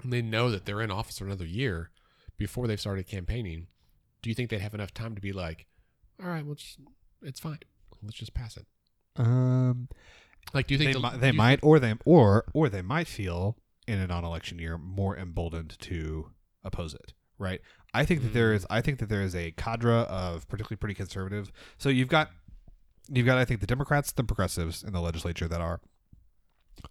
[0.02, 1.90] and they know that they're in office for another year
[2.36, 3.68] before they've started campaigning,
[4.22, 5.66] do you think they'd have enough time to be like,
[6.22, 6.78] all right, well, just,
[7.22, 7.58] it's fine,
[8.02, 8.66] let's just pass it?
[9.16, 9.88] Um,
[10.52, 12.68] Like, do you think they, the- mi- they do you- might, or they, or or
[12.68, 13.56] they might feel
[13.86, 16.30] in a non-election year more emboldened to
[16.64, 17.12] oppose it.
[17.38, 17.60] Right.
[17.92, 18.56] I think that there Mm.
[18.56, 18.66] is.
[18.70, 21.52] I think that there is a cadre of particularly pretty conservative.
[21.78, 22.30] So you've got,
[23.08, 23.38] you've got.
[23.38, 25.80] I think the Democrats, the progressives in the legislature that are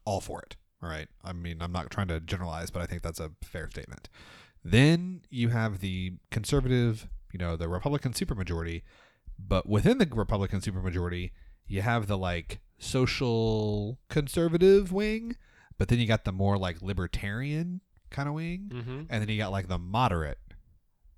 [0.05, 0.55] all for it.
[0.81, 1.07] All right.
[1.23, 4.09] I mean, I'm not trying to generalize, but I think that's a fair statement.
[4.63, 8.83] Then you have the conservative, you know, the Republican supermajority,
[9.39, 11.31] but within the Republican supermajority,
[11.67, 15.35] you have the like social conservative wing,
[15.77, 19.37] but then you got the more like libertarian kind of wing, Mhm, and then you
[19.37, 20.37] got like the moderate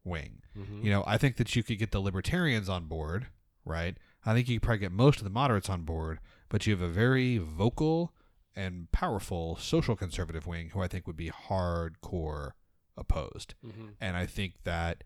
[0.03, 0.41] wing.
[0.55, 0.83] mhm.
[0.83, 3.27] You know, I think that you could get the libertarians on board,
[3.65, 3.97] right?
[4.25, 6.19] I think you could probably get most of the moderates on board,
[6.49, 8.13] but you have a very vocal
[8.55, 12.51] and powerful social conservative wing who I think would be hardcore
[12.97, 13.53] opposed.
[13.65, 13.95] Mhm.
[13.99, 15.03] And I think that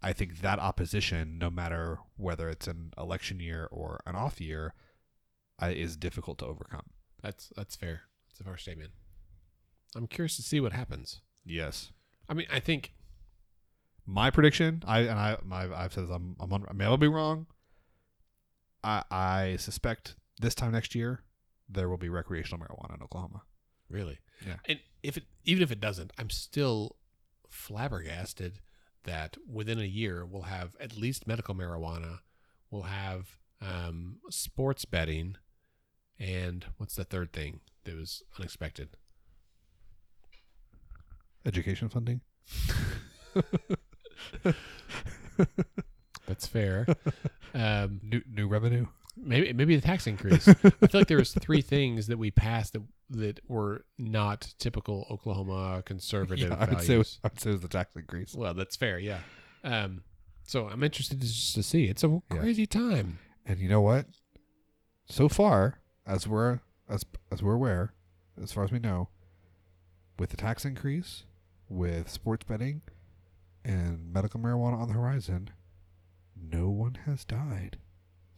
[0.00, 4.74] I think that opposition, no matter whether it's an election year or an off year,
[5.58, 6.90] I, is difficult to overcome.
[7.20, 8.02] That's that's fair.
[8.28, 8.92] That's a fair statement.
[9.96, 11.20] I'm curious to see what happens.
[11.44, 11.90] Yes.
[12.28, 12.92] I mean, I think
[14.06, 17.46] My prediction, I and I, my, I've said this, I'm, I'm on, I be wrong.
[18.88, 21.22] I, I suspect this time next year
[21.68, 23.42] there will be recreational marijuana in Oklahoma.
[23.90, 24.56] really, Yeah.
[24.64, 26.96] And if it even if it doesn't, I'm still
[27.48, 28.60] flabbergasted
[29.04, 32.20] that within a year we'll have at least medical marijuana,
[32.70, 35.36] we'll have um, sports betting,
[36.18, 38.88] and what's the third thing that was unexpected?
[41.44, 42.20] Education funding.
[46.26, 46.86] That's fair.
[47.54, 48.86] um, New new revenue.
[49.16, 50.46] maybe maybe the tax increase.
[50.48, 55.06] I feel like there was three things that we passed that that were not typical
[55.10, 56.98] Oklahoma conservative Yeah, I would say it values.
[56.98, 58.34] was, I would say it was the tax increase.
[58.34, 59.20] Well, that's fair, yeah.
[59.64, 60.02] Um,
[60.44, 61.84] so I'm interested to, just to see.
[61.86, 62.38] It's a Yeah.
[62.38, 63.18] crazy time.
[63.46, 64.06] And you know what?
[65.06, 67.94] So far, as we're as as we're aware,
[68.42, 69.08] as far as we know,
[70.18, 71.24] with the tax increase,
[71.68, 72.82] with sports betting,
[73.64, 75.50] and medical marijuana on the horizon,
[76.42, 77.78] no one has died.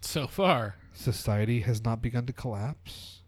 [0.01, 3.23] So far, Society has not begun to collapse.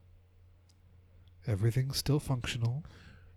[1.47, 2.85] Everything's still functional.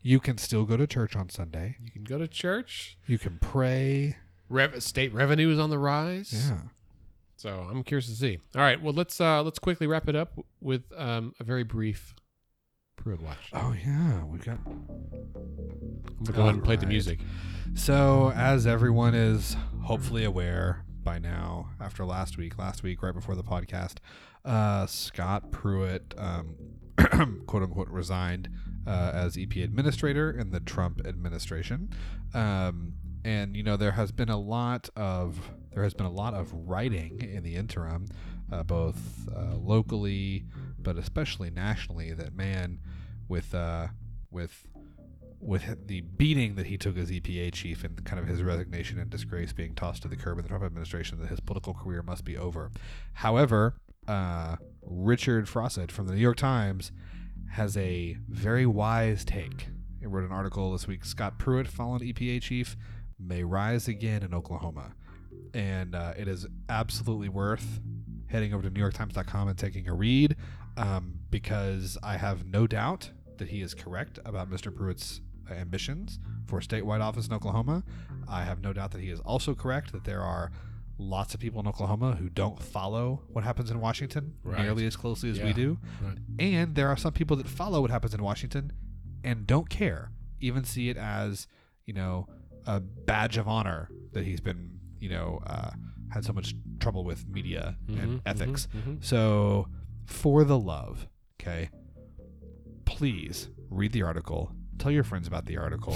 [0.01, 1.77] You can still go to church on Sunday.
[1.83, 2.97] you can go to church.
[3.07, 4.17] You can pray.
[4.49, 6.31] Rev- state revenue is on the rise.
[6.49, 6.59] Yeah.
[7.37, 8.39] So I'm curious to see.
[8.55, 8.81] All right.
[8.81, 12.13] Well, let's uh, let's quickly wrap it up with um, a very brief
[12.95, 13.49] Pruitt watch.
[13.53, 17.19] Oh yeah, we got I'm gonna go ahead and play the music.
[17.73, 23.35] So, as everyone is hopefully aware by now, after last week, last week, right before
[23.35, 23.99] the podcast,
[24.43, 26.55] uh, Scott Pruitt, um,
[27.45, 28.49] quote unquote, resigned
[28.85, 31.91] uh, as EP administrator in the Trump administration.
[32.33, 36.33] Um, and you know there has been a lot of there has been a lot
[36.33, 38.07] of writing in the interim,
[38.51, 40.45] uh, both uh, locally,
[40.79, 42.13] but especially nationally.
[42.13, 42.79] That man,
[43.27, 43.87] with uh,
[44.31, 44.67] with
[45.45, 49.11] with the beating that he took as EPA chief and kind of his resignation and
[49.11, 52.25] disgrace being tossed to the curb in the Trump administration, that his political career must
[52.25, 52.71] be over.
[53.13, 53.75] However,
[54.07, 56.91] uh, Richard Fausset from the New York Times
[57.51, 59.67] has a very wise take.
[59.99, 62.75] He wrote an article this week Scott Pruitt, fallen EPA chief,
[63.19, 64.95] may rise again in Oklahoma.
[65.53, 67.79] And uh, it is absolutely worth
[68.27, 70.35] heading over to NewYorkTimes.com and taking a read
[70.75, 74.75] um, because I have no doubt that he is correct about Mr.
[74.75, 75.21] Pruitt's
[75.51, 77.83] ambitions for statewide office in Oklahoma.
[78.27, 80.51] I have no doubt that he is also correct that there are
[80.97, 84.61] lots of people in Oklahoma who don't follow what happens in Washington Right.
[84.61, 85.77] nearly as closely as we do.
[86.01, 86.17] Right.
[86.39, 88.71] And there are some people that follow what happens in Washington
[89.23, 91.47] and don't care, even see it as,
[91.85, 92.27] you know,
[92.65, 95.71] a badge of honor that he's been, you know, uh,
[96.09, 98.67] had so much trouble with media and Mhm, ethics.
[98.73, 99.03] mhm, mhm.
[99.03, 99.67] So,
[100.05, 101.07] for the love,
[101.41, 101.69] okay,
[102.85, 104.51] please read the article.
[104.77, 105.95] Tell your friends about the article.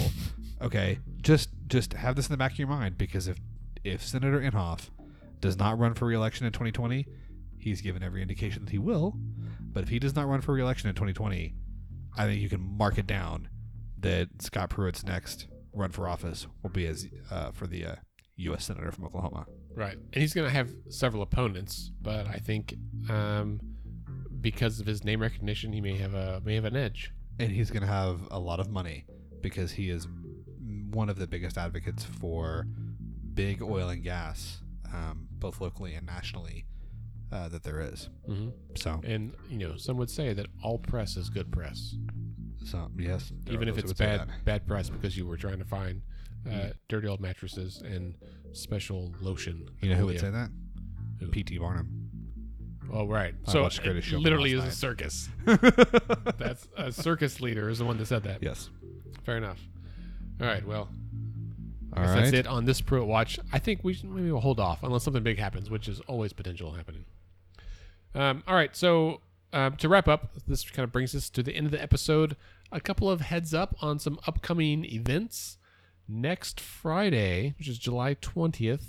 [0.62, 3.38] Okay, just just have this in the back of your mind because if
[3.84, 4.90] if Senator Inhofe
[5.40, 7.06] does not run for re-election in 2020,
[7.58, 9.16] he's given every indication that he will.
[9.62, 11.54] But if he does not run for re-election in 2020,
[12.18, 13.48] I think you can mark it down
[14.00, 17.96] that Scott Pruitt's next run for office will be as uh, for the uh,
[18.38, 18.66] U.S.
[18.66, 19.46] senator from Oklahoma.
[19.76, 19.98] Right.
[20.14, 22.76] And he's going to have several opponents, but I think
[23.10, 23.60] um,
[24.42, 27.12] because of his name recognition, he may have a may have an edge.
[27.40, 29.06] And he's going to have a lot of money
[29.42, 30.08] because he is
[30.92, 32.66] one of the biggest advocates for
[33.34, 34.62] big oil and gas,
[34.94, 36.66] um, both locally and nationally,
[37.32, 38.10] uh, that there is.
[38.28, 38.50] Mm-hmm.
[38.76, 41.96] So, And you know, some would say that all press is good press,
[42.66, 46.02] so yes, even if it's bad bad press because you were trying to find
[46.52, 48.16] uh, dirty old mattresses and
[48.52, 49.70] special lotion.
[49.82, 50.50] You know who would say that?
[51.20, 51.28] Who?
[51.28, 51.58] P.T.
[51.58, 52.10] Barnum.
[52.92, 53.34] Oh, right.
[53.48, 55.30] I so watched the greatest it show literally is last a circus.
[55.46, 58.42] That's a circus leader is the one that said that.
[58.42, 58.70] Yes.
[59.24, 59.60] Fair enough.
[60.42, 60.66] All right.
[60.66, 60.90] Well,
[61.94, 62.22] I All guess right.
[62.24, 63.40] that's it on this Pruitt watch.
[63.52, 66.34] I think we should, maybe we'll hold off unless something big happens, which is always
[66.34, 67.06] potential happening.
[68.16, 68.76] Um, all right.
[68.76, 69.22] So
[69.54, 72.36] um, to wrap up, this kind of brings us to the end of the episode.
[72.72, 75.58] A couple of heads up on some upcoming events.
[76.08, 78.82] Next Friday, which is July 20th,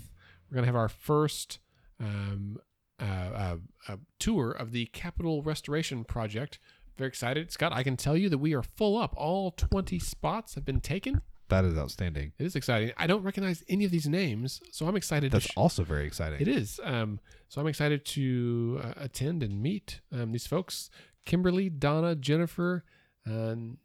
[0.51, 1.59] we're going to have our first
[2.01, 2.59] um,
[3.01, 3.57] uh, uh,
[3.89, 6.59] uh, tour of the Capitol Restoration Project.
[6.99, 7.51] Very excited.
[7.51, 9.15] Scott, I can tell you that we are full up.
[9.17, 11.23] All 20 spots have been taken.
[11.49, 12.33] That is outstanding.
[12.39, 12.93] It is exciting.
[12.97, 15.33] I don't recognize any of these names, so I'm excited.
[15.33, 16.41] That's to sh- also very exciting.
[16.41, 16.79] it is.
[16.85, 20.91] Um, so I'm excited to uh, attend and meet um, these folks:
[21.27, 22.85] Kimberly, Donna, Jennifer,
[23.27, 23.79] um,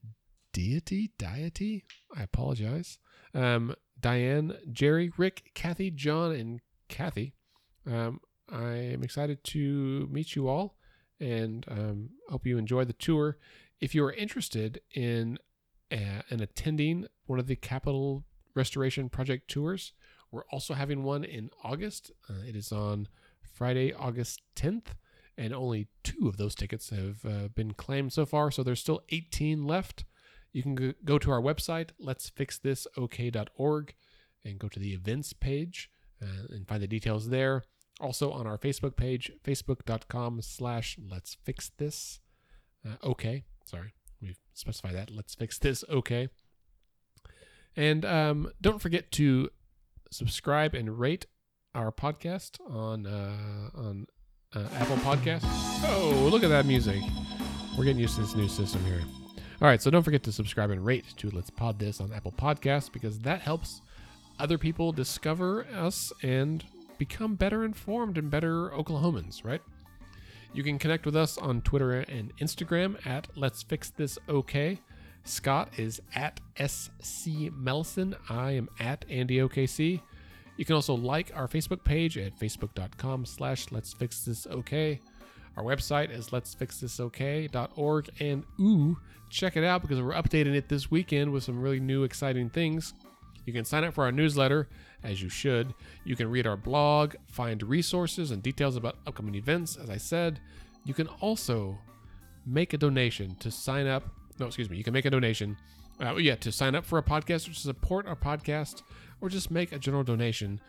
[0.53, 1.85] Deity, Deity.
[2.15, 2.99] I apologize.
[3.33, 7.33] Um, Diane, Jerry, Rick, Kathy, John, and Kathy.
[7.87, 8.19] Um,
[8.51, 10.77] I am excited to meet you all,
[11.19, 13.37] and um, hope you enjoy the tour.
[13.79, 15.37] If you are interested in
[15.91, 18.23] uh, in attending one of the Capitol
[18.55, 19.93] Restoration Project tours,
[20.31, 22.11] we're also having one in August.
[22.29, 23.07] Uh, it is on
[23.41, 24.87] Friday, August 10th,
[25.37, 28.51] and only two of those tickets have uh, been claimed so far.
[28.51, 30.05] So there's still 18 left.
[30.51, 33.93] You can go- go to our website, let'sfixthisok.org,
[34.43, 35.89] and go to the events page
[36.21, 37.63] uh, and find the details there.
[37.99, 42.19] Also on our Facebook page, facebook.com slash let's fix this.
[42.85, 45.09] Uh, okay, sorry, we specify that.
[45.09, 45.83] Let's fix this.
[45.89, 46.29] Okay.
[47.77, 49.49] And um, don't forget to
[50.11, 51.25] subscribe and rate
[51.73, 54.07] our podcast on uh, on
[54.53, 55.43] uh, Apple Podcast.
[55.85, 57.01] Oh, look at that music!
[57.77, 59.01] We're getting used to this new system here.
[59.61, 62.33] All right, so don't forget to subscribe and rate to Let's Pod This on Apple
[62.33, 63.81] Podcast because that helps
[64.37, 66.63] other people discover us and
[66.97, 69.61] become better informed and better Oklahomans, right?
[70.53, 74.79] You can connect with us on Twitter and Instagram at Let's Fix This OK.
[75.25, 78.15] Scott is at SC Melson.
[78.29, 80.01] I am at Andy OKC.
[80.57, 85.01] You can also like our Facebook page at facebook.com slash Let's Fix This OK.
[85.57, 88.09] Our website is let'sfixthisok.org.
[88.19, 88.97] And ooh,
[89.29, 92.93] check it out because we're updating it this weekend with some really new, exciting things.
[93.45, 94.67] You can sign up for our newsletter,
[95.03, 95.73] as you should.
[96.03, 100.39] You can read our blog, find resources and details about upcoming events, as I said.
[100.83, 101.77] You can also
[102.45, 104.03] make a donation to sign up.
[104.39, 104.77] No, excuse me.
[104.77, 105.57] You can make a donation.
[106.01, 108.81] Uh, yeah, to sign up for a podcast or to support our podcast
[109.21, 110.59] or just make a general donation,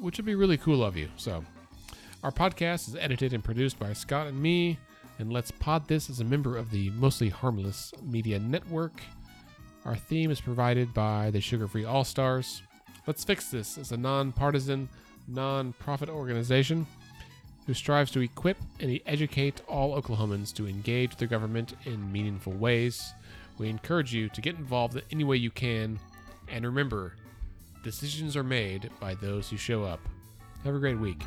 [0.00, 1.08] which would be really cool of you.
[1.16, 1.44] So,
[2.22, 4.78] our podcast is edited and produced by Scott and me,
[5.18, 9.02] and Let's Pod This is a member of the Mostly Harmless Media Network.
[9.84, 12.62] Our theme is provided by the Sugar Free All Stars.
[13.06, 14.88] Let's Fix This is a nonpartisan,
[15.28, 16.86] non-profit organization
[17.66, 23.12] who strives to equip and educate all Oklahomans to engage the government in meaningful ways.
[23.58, 26.00] We encourage you to get involved in any way you can,
[26.48, 27.12] and remember,
[27.82, 30.00] decisions are made by those who show up.
[30.64, 31.22] Have a great week.